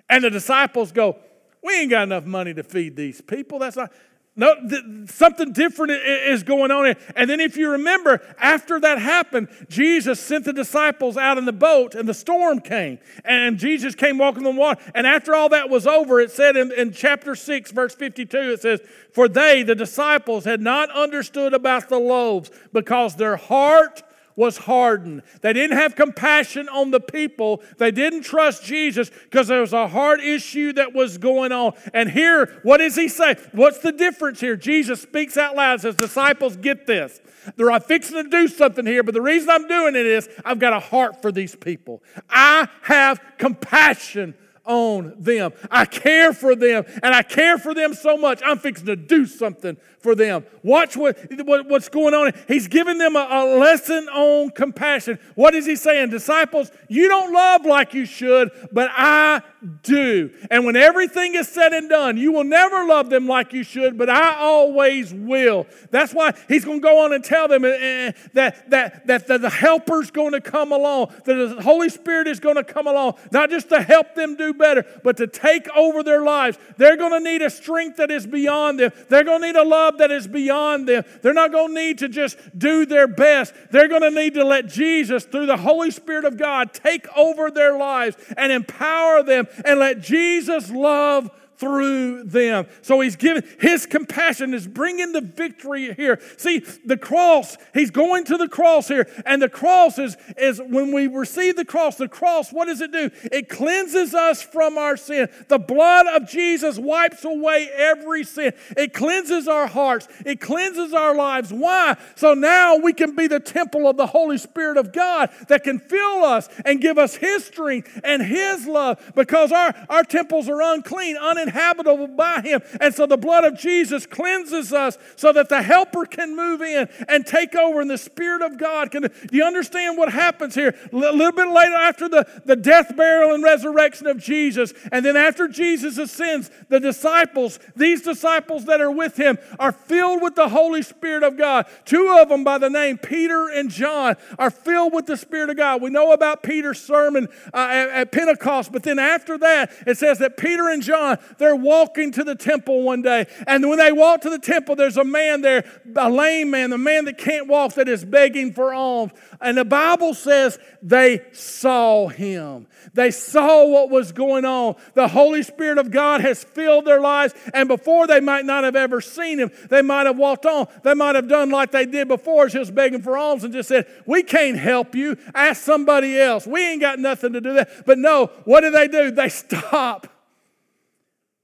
And 0.09 0.23
the 0.23 0.29
disciples 0.29 0.91
go, 0.91 1.17
We 1.63 1.79
ain't 1.79 1.91
got 1.91 2.03
enough 2.03 2.25
money 2.25 2.53
to 2.53 2.63
feed 2.63 2.95
these 2.95 3.21
people. 3.21 3.59
That's 3.59 3.75
not. 3.75 3.91
No, 4.39 4.55
th- 4.69 5.09
something 5.09 5.51
different 5.51 5.91
is 5.91 6.43
going 6.43 6.71
on. 6.71 6.95
And 7.17 7.29
then, 7.29 7.41
if 7.41 7.57
you 7.57 7.71
remember, 7.71 8.21
after 8.39 8.79
that 8.79 8.97
happened, 8.97 9.49
Jesus 9.67 10.17
sent 10.17 10.45
the 10.45 10.53
disciples 10.53 11.17
out 11.17 11.37
in 11.37 11.43
the 11.43 11.51
boat, 11.51 11.93
and 11.93 12.07
the 12.07 12.13
storm 12.13 12.61
came. 12.61 12.99
And 13.25 13.57
Jesus 13.57 13.95
came 13.95 14.17
walking 14.17 14.47
on 14.47 14.55
the 14.55 14.61
water. 14.61 14.81
And 14.95 15.05
after 15.05 15.35
all 15.35 15.49
that 15.49 15.69
was 15.69 15.85
over, 15.85 16.21
it 16.21 16.31
said 16.31 16.55
in, 16.55 16.71
in 16.71 16.93
chapter 16.93 17.35
6, 17.35 17.71
verse 17.71 17.93
52, 17.95 18.37
it 18.37 18.61
says, 18.61 18.79
For 19.11 19.27
they, 19.27 19.61
the 19.61 19.75
disciples, 19.75 20.45
had 20.45 20.61
not 20.61 20.89
understood 20.91 21.53
about 21.53 21.89
the 21.89 21.99
loaves 21.99 22.49
because 22.71 23.17
their 23.17 23.35
heart 23.35 24.03
was 24.39 24.57
hardened. 24.57 25.21
They 25.41 25.51
didn't 25.51 25.77
have 25.77 25.97
compassion 25.97 26.69
on 26.69 26.91
the 26.91 27.01
people. 27.01 27.61
They 27.77 27.91
didn't 27.91 28.21
trust 28.21 28.63
Jesus 28.63 29.09
because 29.09 29.49
there 29.49 29.59
was 29.59 29.73
a 29.73 29.89
heart 29.89 30.21
issue 30.21 30.71
that 30.73 30.93
was 30.93 31.17
going 31.17 31.51
on. 31.51 31.73
And 31.93 32.09
here, 32.09 32.61
what 32.63 32.77
does 32.77 32.95
he 32.95 33.09
say? 33.09 33.35
What's 33.51 33.79
the 33.79 33.91
difference 33.91 34.39
here? 34.39 34.55
Jesus 34.55 35.01
speaks 35.01 35.35
out 35.35 35.57
loud, 35.57 35.81
says, 35.81 35.95
Disciples, 35.95 36.55
get 36.55 36.87
this. 36.87 37.19
They're 37.57 37.77
fixing 37.81 38.23
to 38.23 38.29
do 38.29 38.47
something 38.47 38.85
here, 38.85 39.03
but 39.03 39.13
the 39.13 39.21
reason 39.21 39.49
I'm 39.49 39.67
doing 39.67 39.97
it 39.97 40.05
is 40.05 40.29
I've 40.45 40.59
got 40.59 40.71
a 40.71 40.79
heart 40.79 41.21
for 41.21 41.33
these 41.33 41.55
people. 41.57 42.01
I 42.29 42.69
have 42.83 43.19
compassion 43.37 44.35
on 44.69 45.15
them. 45.17 45.51
I 45.69 45.83
care 45.85 46.31
for 46.31 46.55
them, 46.55 46.85
and 47.03 47.13
I 47.13 47.23
care 47.23 47.57
for 47.57 47.73
them 47.73 47.93
so 47.93 48.15
much. 48.15 48.39
I'm 48.45 48.59
fixing 48.59 48.85
to 48.85 48.95
do 48.95 49.25
something 49.25 49.75
for 49.99 50.15
them. 50.15 50.45
Watch 50.63 50.95
what, 50.95 51.17
what 51.43 51.67
what's 51.67 51.89
going 51.89 52.13
on. 52.13 52.31
He's 52.47 52.67
giving 52.67 52.97
them 52.97 53.15
a, 53.15 53.27
a 53.29 53.57
lesson 53.57 54.07
on 54.09 54.51
compassion. 54.51 55.19
What 55.35 55.55
is 55.55 55.65
he 55.65 55.75
saying? 55.75 56.11
Disciples, 56.11 56.71
you 56.87 57.07
don't 57.07 57.33
love 57.33 57.65
like 57.65 57.93
you 57.93 58.05
should, 58.05 58.51
but 58.71 58.89
I 58.93 59.41
do. 59.81 60.31
And 60.49 60.65
when 60.65 60.75
everything 60.75 61.35
is 61.35 61.47
said 61.47 61.73
and 61.73 61.89
done, 61.89 62.17
you 62.17 62.31
will 62.31 62.43
never 62.43 62.85
love 62.85 63.09
them 63.09 63.27
like 63.27 63.53
you 63.53 63.63
should, 63.63 63.97
but 63.97 64.09
I 64.09 64.35
always 64.35 65.13
will. 65.13 65.67
That's 65.91 66.13
why 66.13 66.33
he's 66.47 66.63
going 66.63 66.79
to 66.79 66.83
go 66.83 67.03
on 67.03 67.13
and 67.13 67.23
tell 67.23 67.47
them 67.47 67.65
eh, 67.65 67.69
eh, 67.69 68.11
that, 68.33 68.69
that, 68.69 69.07
that, 69.07 69.27
that 69.27 69.41
the 69.41 69.49
helper's 69.49 70.11
going 70.11 70.31
to 70.31 70.41
come 70.41 70.71
along, 70.71 71.13
that 71.25 71.33
the 71.33 71.61
Holy 71.61 71.89
Spirit 71.89 72.27
is 72.27 72.39
going 72.39 72.55
to 72.55 72.63
come 72.63 72.87
along, 72.87 73.15
not 73.31 73.49
just 73.49 73.69
to 73.69 73.81
help 73.81 74.15
them 74.15 74.35
do 74.35 74.53
better, 74.53 74.85
but 75.03 75.17
to 75.17 75.27
take 75.27 75.67
over 75.75 76.03
their 76.03 76.23
lives. 76.23 76.57
They're 76.77 76.97
going 76.97 77.11
to 77.11 77.19
need 77.19 77.41
a 77.41 77.49
strength 77.49 77.97
that 77.97 78.11
is 78.11 78.25
beyond 78.25 78.79
them. 78.79 78.91
They're 79.09 79.23
going 79.23 79.41
to 79.41 79.47
need 79.47 79.55
a 79.55 79.63
love 79.63 79.97
that 79.97 80.11
is 80.11 80.27
beyond 80.27 80.87
them. 80.87 81.03
They're 81.21 81.33
not 81.33 81.51
going 81.51 81.75
to 81.75 81.81
need 81.81 81.97
to 81.99 82.09
just 82.09 82.37
do 82.57 82.85
their 82.85 83.07
best. 83.07 83.53
They're 83.71 83.89
going 83.89 84.01
to 84.01 84.11
need 84.11 84.35
to 84.35 84.45
let 84.45 84.67
Jesus, 84.67 85.25
through 85.25 85.47
the 85.47 85.57
Holy 85.57 85.91
Spirit 85.91 86.25
of 86.25 86.37
God, 86.37 86.73
take 86.73 87.07
over 87.17 87.51
their 87.51 87.77
lives 87.77 88.15
and 88.37 88.51
empower 88.51 89.21
them 89.23 89.47
and 89.65 89.79
let 89.79 90.01
Jesus 90.01 90.69
love 90.69 91.29
through 91.59 92.23
them. 92.23 92.67
So 92.81 93.01
he's 93.01 93.17
giving 93.17 93.43
his 93.59 93.85
compassion 93.85 94.53
is 94.53 94.65
bringing 94.65 95.11
the 95.11 95.21
victory 95.21 95.93
here. 95.93 96.19
See, 96.37 96.59
the 96.85 96.95
cross, 96.95 97.57
he's 97.73 97.91
going 97.91 98.23
to 98.25 98.37
the 98.37 98.47
cross 98.47 98.87
here. 98.87 99.09
And 99.25 99.41
the 99.41 99.49
cross 99.49 99.99
is, 99.99 100.15
is 100.37 100.61
when 100.61 100.93
we 100.93 101.07
receive 101.07 101.57
the 101.57 101.65
cross, 101.65 101.97
the 101.97 102.07
cross, 102.07 102.53
what 102.53 102.65
does 102.65 102.79
it 102.79 102.93
do? 102.93 103.11
It 103.31 103.49
cleanses 103.49 104.13
us 104.13 104.41
from 104.41 104.77
our 104.77 104.95
sin. 104.95 105.27
The 105.49 105.59
blood 105.59 106.07
of 106.07 106.29
Jesus 106.29 106.79
wipes 106.79 107.25
away 107.25 107.69
every 107.75 108.23
sin. 108.23 108.53
It 108.77 108.93
cleanses 108.93 109.49
our 109.49 109.67
hearts. 109.67 110.07
It 110.25 110.39
cleanses 110.39 110.93
our 110.93 111.13
lives. 111.13 111.51
Why? 111.51 111.97
So 112.15 112.33
now 112.33 112.77
we 112.77 112.93
can 112.93 113.15
be 113.15 113.27
the 113.27 113.41
temple 113.41 113.87
of 113.89 113.97
the 113.97 114.07
Holy 114.07 114.37
Spirit 114.37 114.77
of 114.77 114.93
God 114.93 115.29
that 115.49 115.65
can 115.65 115.79
fill 115.79 116.23
us 116.23 116.47
and 116.63 116.79
give 116.79 116.97
us 116.97 117.15
his 117.15 117.43
strength 117.43 117.99
and 118.05 118.21
his 118.21 118.65
love 118.65 119.11
because 119.13 119.51
our, 119.51 119.75
our 119.89 120.03
temples 120.03 120.47
are 120.47 120.61
unclean, 120.61 121.17
uninhabited 121.17 121.48
inhabitable 121.49 122.07
by 122.07 122.41
him. 122.41 122.61
And 122.79 122.93
so 122.93 123.05
the 123.05 123.17
blood 123.17 123.43
of 123.43 123.57
Jesus 123.57 124.05
cleanses 124.05 124.71
us 124.71 124.97
so 125.15 125.33
that 125.33 125.49
the 125.49 125.61
helper 125.61 126.05
can 126.05 126.35
move 126.35 126.61
in 126.61 126.87
and 127.07 127.25
take 127.25 127.55
over 127.55 127.81
and 127.81 127.89
the 127.89 127.97
Spirit 127.97 128.41
of 128.41 128.57
God 128.57 128.91
can. 128.91 129.03
Do 129.03 129.37
you 129.37 129.43
understand 129.43 129.97
what 129.97 130.11
happens 130.11 130.55
here? 130.55 130.75
A 130.91 130.95
little 130.95 131.31
bit 131.31 131.49
later, 131.49 131.75
after 131.75 132.07
the, 132.07 132.27
the 132.45 132.55
death, 132.55 132.95
burial, 132.95 133.33
and 133.33 133.43
resurrection 133.43 134.07
of 134.07 134.19
Jesus, 134.19 134.73
and 134.91 135.05
then 135.05 135.17
after 135.17 135.47
Jesus 135.47 135.97
ascends, 135.97 136.51
the 136.69 136.79
disciples, 136.79 137.59
these 137.75 138.01
disciples 138.01 138.65
that 138.65 138.81
are 138.81 138.91
with 138.91 139.17
him, 139.17 139.37
are 139.59 139.71
filled 139.71 140.21
with 140.21 140.35
the 140.35 140.49
Holy 140.49 140.81
Spirit 140.81 141.23
of 141.23 141.37
God. 141.37 141.65
Two 141.85 142.17
of 142.19 142.29
them 142.29 142.43
by 142.43 142.57
the 142.57 142.69
name 142.69 142.97
Peter 142.97 143.49
and 143.49 143.69
John 143.69 144.15
are 144.37 144.51
filled 144.51 144.93
with 144.93 145.05
the 145.05 145.17
Spirit 145.17 145.49
of 145.49 145.57
God. 145.57 145.81
We 145.81 145.89
know 145.89 146.11
about 146.11 146.43
Peter's 146.43 146.81
sermon 146.81 147.27
uh, 147.53 147.57
at, 147.57 147.89
at 147.89 148.11
Pentecost, 148.11 148.71
but 148.71 148.83
then 148.83 148.99
after 148.99 149.37
that, 149.39 149.71
it 149.87 149.97
says 149.97 150.19
that 150.19 150.37
Peter 150.37 150.69
and 150.69 150.83
John, 150.83 151.17
they're 151.39 151.55
walking 151.55 152.11
to 152.13 152.23
the 152.23 152.35
temple 152.35 152.83
one 152.83 153.01
day. 153.01 153.25
And 153.47 153.67
when 153.67 153.79
they 153.79 153.91
walk 153.91 154.21
to 154.21 154.29
the 154.29 154.39
temple, 154.39 154.75
there's 154.75 154.97
a 154.97 155.03
man 155.03 155.41
there, 155.41 155.65
a 155.95 156.09
lame 156.09 156.51
man, 156.51 156.69
the 156.69 156.77
man 156.77 157.05
that 157.05 157.17
can't 157.17 157.47
walk, 157.47 157.73
that 157.73 157.87
is 157.87 158.05
begging 158.05 158.53
for 158.53 158.73
alms. 158.73 159.11
And 159.41 159.57
the 159.57 159.65
Bible 159.65 160.13
says 160.13 160.59
they 160.81 161.25
saw 161.31 162.07
him. 162.07 162.67
They 162.93 163.11
saw 163.11 163.65
what 163.65 163.89
was 163.89 164.11
going 164.11 164.45
on. 164.45 164.75
The 164.93 165.07
Holy 165.07 165.43
Spirit 165.43 165.77
of 165.77 165.91
God 165.91 166.21
has 166.21 166.43
filled 166.43 166.85
their 166.85 166.99
lives. 166.99 167.33
And 167.53 167.67
before 167.67 168.07
they 168.07 168.19
might 168.19 168.45
not 168.45 168.63
have 168.63 168.75
ever 168.75 169.01
seen 169.01 169.39
him, 169.39 169.51
they 169.69 169.81
might 169.81 170.05
have 170.05 170.17
walked 170.17 170.45
on. 170.45 170.67
They 170.83 170.93
might 170.93 171.15
have 171.15 171.27
done 171.27 171.49
like 171.49 171.71
they 171.71 171.85
did 171.85 172.07
before, 172.07 172.47
just 172.47 172.75
begging 172.75 173.01
for 173.01 173.17
alms 173.17 173.43
and 173.43 173.53
just 173.53 173.69
said, 173.69 173.87
We 174.05 174.23
can't 174.23 174.57
help 174.57 174.95
you. 174.95 175.17
Ask 175.33 175.63
somebody 175.63 176.19
else. 176.19 176.45
We 176.45 176.63
ain't 176.65 176.81
got 176.81 176.99
nothing 176.99 177.33
to 177.33 177.41
do 177.41 177.53
that. 177.53 177.85
But 177.85 177.97
no, 177.97 178.27
what 178.45 178.61
do 178.61 178.71
they 178.71 178.87
do? 178.87 179.11
They 179.11 179.29
stop 179.29 180.07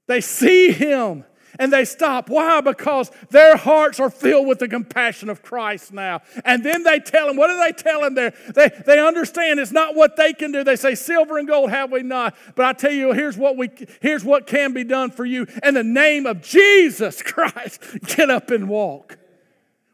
they 0.06 0.20
see 0.20 0.72
him 0.72 1.24
and 1.58 1.72
they 1.72 1.84
stop. 1.84 2.28
Why? 2.28 2.60
Because 2.60 3.10
their 3.30 3.56
hearts 3.56 3.98
are 4.00 4.10
filled 4.10 4.46
with 4.46 4.58
the 4.58 4.68
compassion 4.68 5.28
of 5.28 5.42
Christ 5.42 5.92
now. 5.92 6.20
And 6.44 6.64
then 6.64 6.82
they 6.82 7.00
tell 7.00 7.28
him, 7.28 7.36
what 7.36 7.48
do 7.48 7.58
they 7.58 7.72
tell 7.72 8.04
him 8.04 8.14
there? 8.14 8.34
They, 8.54 8.70
they 8.86 8.98
understand 9.04 9.60
it's 9.60 9.72
not 9.72 9.94
what 9.94 10.16
they 10.16 10.32
can 10.32 10.52
do. 10.52 10.64
They 10.64 10.76
say, 10.76 10.94
silver 10.94 11.38
and 11.38 11.48
gold 11.48 11.70
have 11.70 11.90
we 11.90 12.02
not. 12.02 12.36
But 12.54 12.66
I 12.66 12.72
tell 12.72 12.92
you, 12.92 13.12
here's 13.12 13.36
what 13.36 13.56
we 13.56 13.70
here's 14.00 14.24
what 14.24 14.46
can 14.46 14.72
be 14.72 14.84
done 14.84 15.10
for 15.10 15.24
you. 15.24 15.46
In 15.62 15.74
the 15.74 15.84
name 15.84 16.26
of 16.26 16.42
Jesus 16.42 17.22
Christ, 17.22 17.82
get 18.06 18.30
up 18.30 18.50
and 18.50 18.68
walk. 18.68 19.18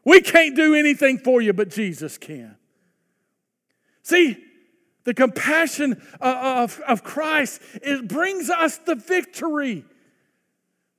We 0.05 0.21
can't 0.21 0.55
do 0.55 0.75
anything 0.75 1.17
for 1.17 1.41
you, 1.41 1.53
but 1.53 1.69
Jesus 1.69 2.17
can. 2.17 2.57
See, 4.01 4.37
the 5.05 5.13
compassion 5.13 6.01
uh, 6.19 6.63
of, 6.63 6.79
of 6.81 7.03
Christ, 7.03 7.61
it 7.81 8.07
brings 8.09 8.49
us 8.49 8.77
the 8.79 8.95
victory. 8.95 9.85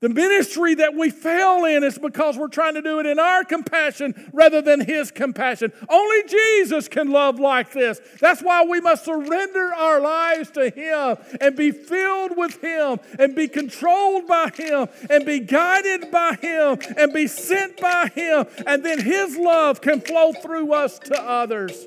The 0.05 0.11
ministry 0.11 0.75
that 0.75 0.95
we 0.95 1.09
fail 1.09 1.64
in 1.64 1.83
is 1.83 1.97
because 1.97 2.37
we're 2.37 2.49
trying 2.49 2.75
to 2.75 2.83
do 2.83 3.01
it 3.01 3.07
in 3.07 3.19
our 3.19 3.43
compassion 3.43 4.29
rather 4.35 4.61
than 4.61 4.83
His 4.83 5.11
compassion. 5.11 5.73
Only 5.88 6.25
Jesus 6.25 6.88
can 6.88 7.11
love 7.11 7.40
like 7.40 7.73
this. 7.73 8.03
That's 8.21 8.43
why 8.43 8.67
we 8.67 8.83
must 8.83 9.07
surrender 9.07 9.73
our 9.73 10.03
lives 10.03 10.51
to 10.51 10.69
Him 10.69 11.17
and 11.40 11.57
be 11.57 11.71
filled 11.71 12.37
with 12.37 12.62
Him 12.62 13.01
and 13.19 13.35
be 13.35 13.49
controlled 13.49 14.27
by 14.27 14.51
Him 14.55 14.88
and 15.09 15.25
be 15.25 15.40
guided 15.40 16.11
by 16.11 16.35
Him 16.35 16.81
and 16.99 17.11
be 17.14 17.27
sent 17.27 17.81
by 17.81 18.11
Him. 18.14 18.45
And 18.67 18.85
then 18.85 19.01
His 19.01 19.38
love 19.38 19.81
can 19.81 20.03
flow 20.03 20.35
through 20.35 20.75
us 20.75 20.99
to 20.99 21.19
others. 21.19 21.87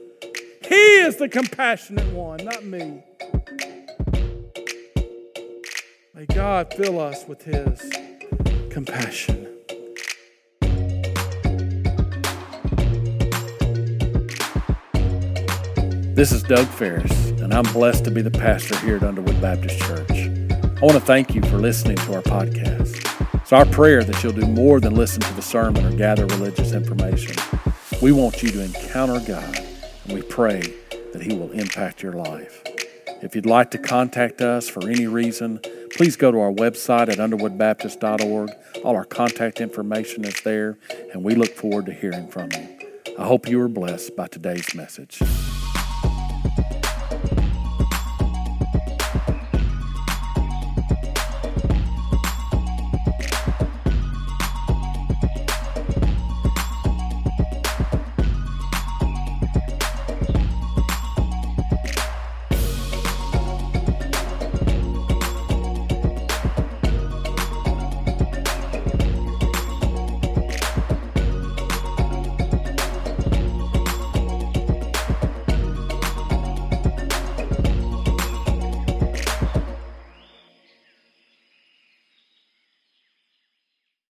He 0.67 0.95
is 1.01 1.17
the 1.17 1.29
compassionate 1.29 2.11
one, 2.15 2.43
not 2.43 2.65
me. 2.65 3.03
May 6.15 6.25
God 6.25 6.73
fill 6.73 6.99
us 6.99 7.27
with 7.27 7.43
His 7.43 8.06
compassion. 8.77 9.47
This 16.13 16.31
is 16.31 16.43
Doug 16.43 16.67
Ferris, 16.67 17.29
and 17.41 17.55
I'm 17.55 17.63
blessed 17.73 18.05
to 18.05 18.11
be 18.11 18.21
the 18.21 18.29
pastor 18.29 18.77
here 18.81 18.97
at 18.97 19.03
Underwood 19.03 19.41
Baptist 19.41 19.79
Church. 19.79 20.11
I 20.11 20.79
want 20.79 20.93
to 20.93 20.99
thank 20.99 21.33
you 21.33 21.41
for 21.41 21.57
listening 21.57 21.95
to 21.95 22.17
our 22.17 22.21
podcast. 22.21 23.33
It's 23.41 23.51
our 23.51 23.65
prayer 23.65 24.03
that 24.03 24.23
you'll 24.23 24.33
do 24.33 24.45
more 24.45 24.79
than 24.79 24.93
listen 24.93 25.21
to 25.21 25.33
the 25.33 25.41
sermon 25.41 25.83
or 25.83 25.97
gather 25.97 26.27
religious 26.27 26.71
information. 26.71 27.35
We 27.99 28.11
want 28.11 28.43
you 28.43 28.49
to 28.49 28.63
encounter 28.63 29.19
God 29.25 29.57
And 30.05 30.13
we 30.13 30.21
pray 30.21 30.61
that 31.13 31.23
He 31.23 31.35
will 31.35 31.51
impact 31.51 32.03
your 32.03 32.13
life. 32.13 32.61
If 33.23 33.35
you'd 33.35 33.47
like 33.47 33.71
to 33.71 33.79
contact 33.79 34.39
us 34.39 34.69
for 34.69 34.87
any 34.87 35.07
reason, 35.07 35.61
please 35.97 36.15
go 36.15 36.31
to 36.31 36.39
our 36.39 36.51
website 36.51 37.09
at 37.09 37.17
underwoodbaptist.org. 37.17 38.51
All 38.83 38.95
our 38.95 39.03
contact 39.03 39.59
information 39.59 40.25
is 40.25 40.39
there, 40.41 40.77
and 41.11 41.23
we 41.23 41.33
look 41.33 41.55
forward 41.55 41.87
to 41.87 41.93
hearing 41.93 42.27
from 42.27 42.51
you. 42.51 42.77
I 43.17 43.25
hope 43.25 43.47
you 43.49 43.57
were 43.57 43.67
blessed 43.67 44.15
by 44.15 44.27
today's 44.27 44.75
message. 44.75 45.19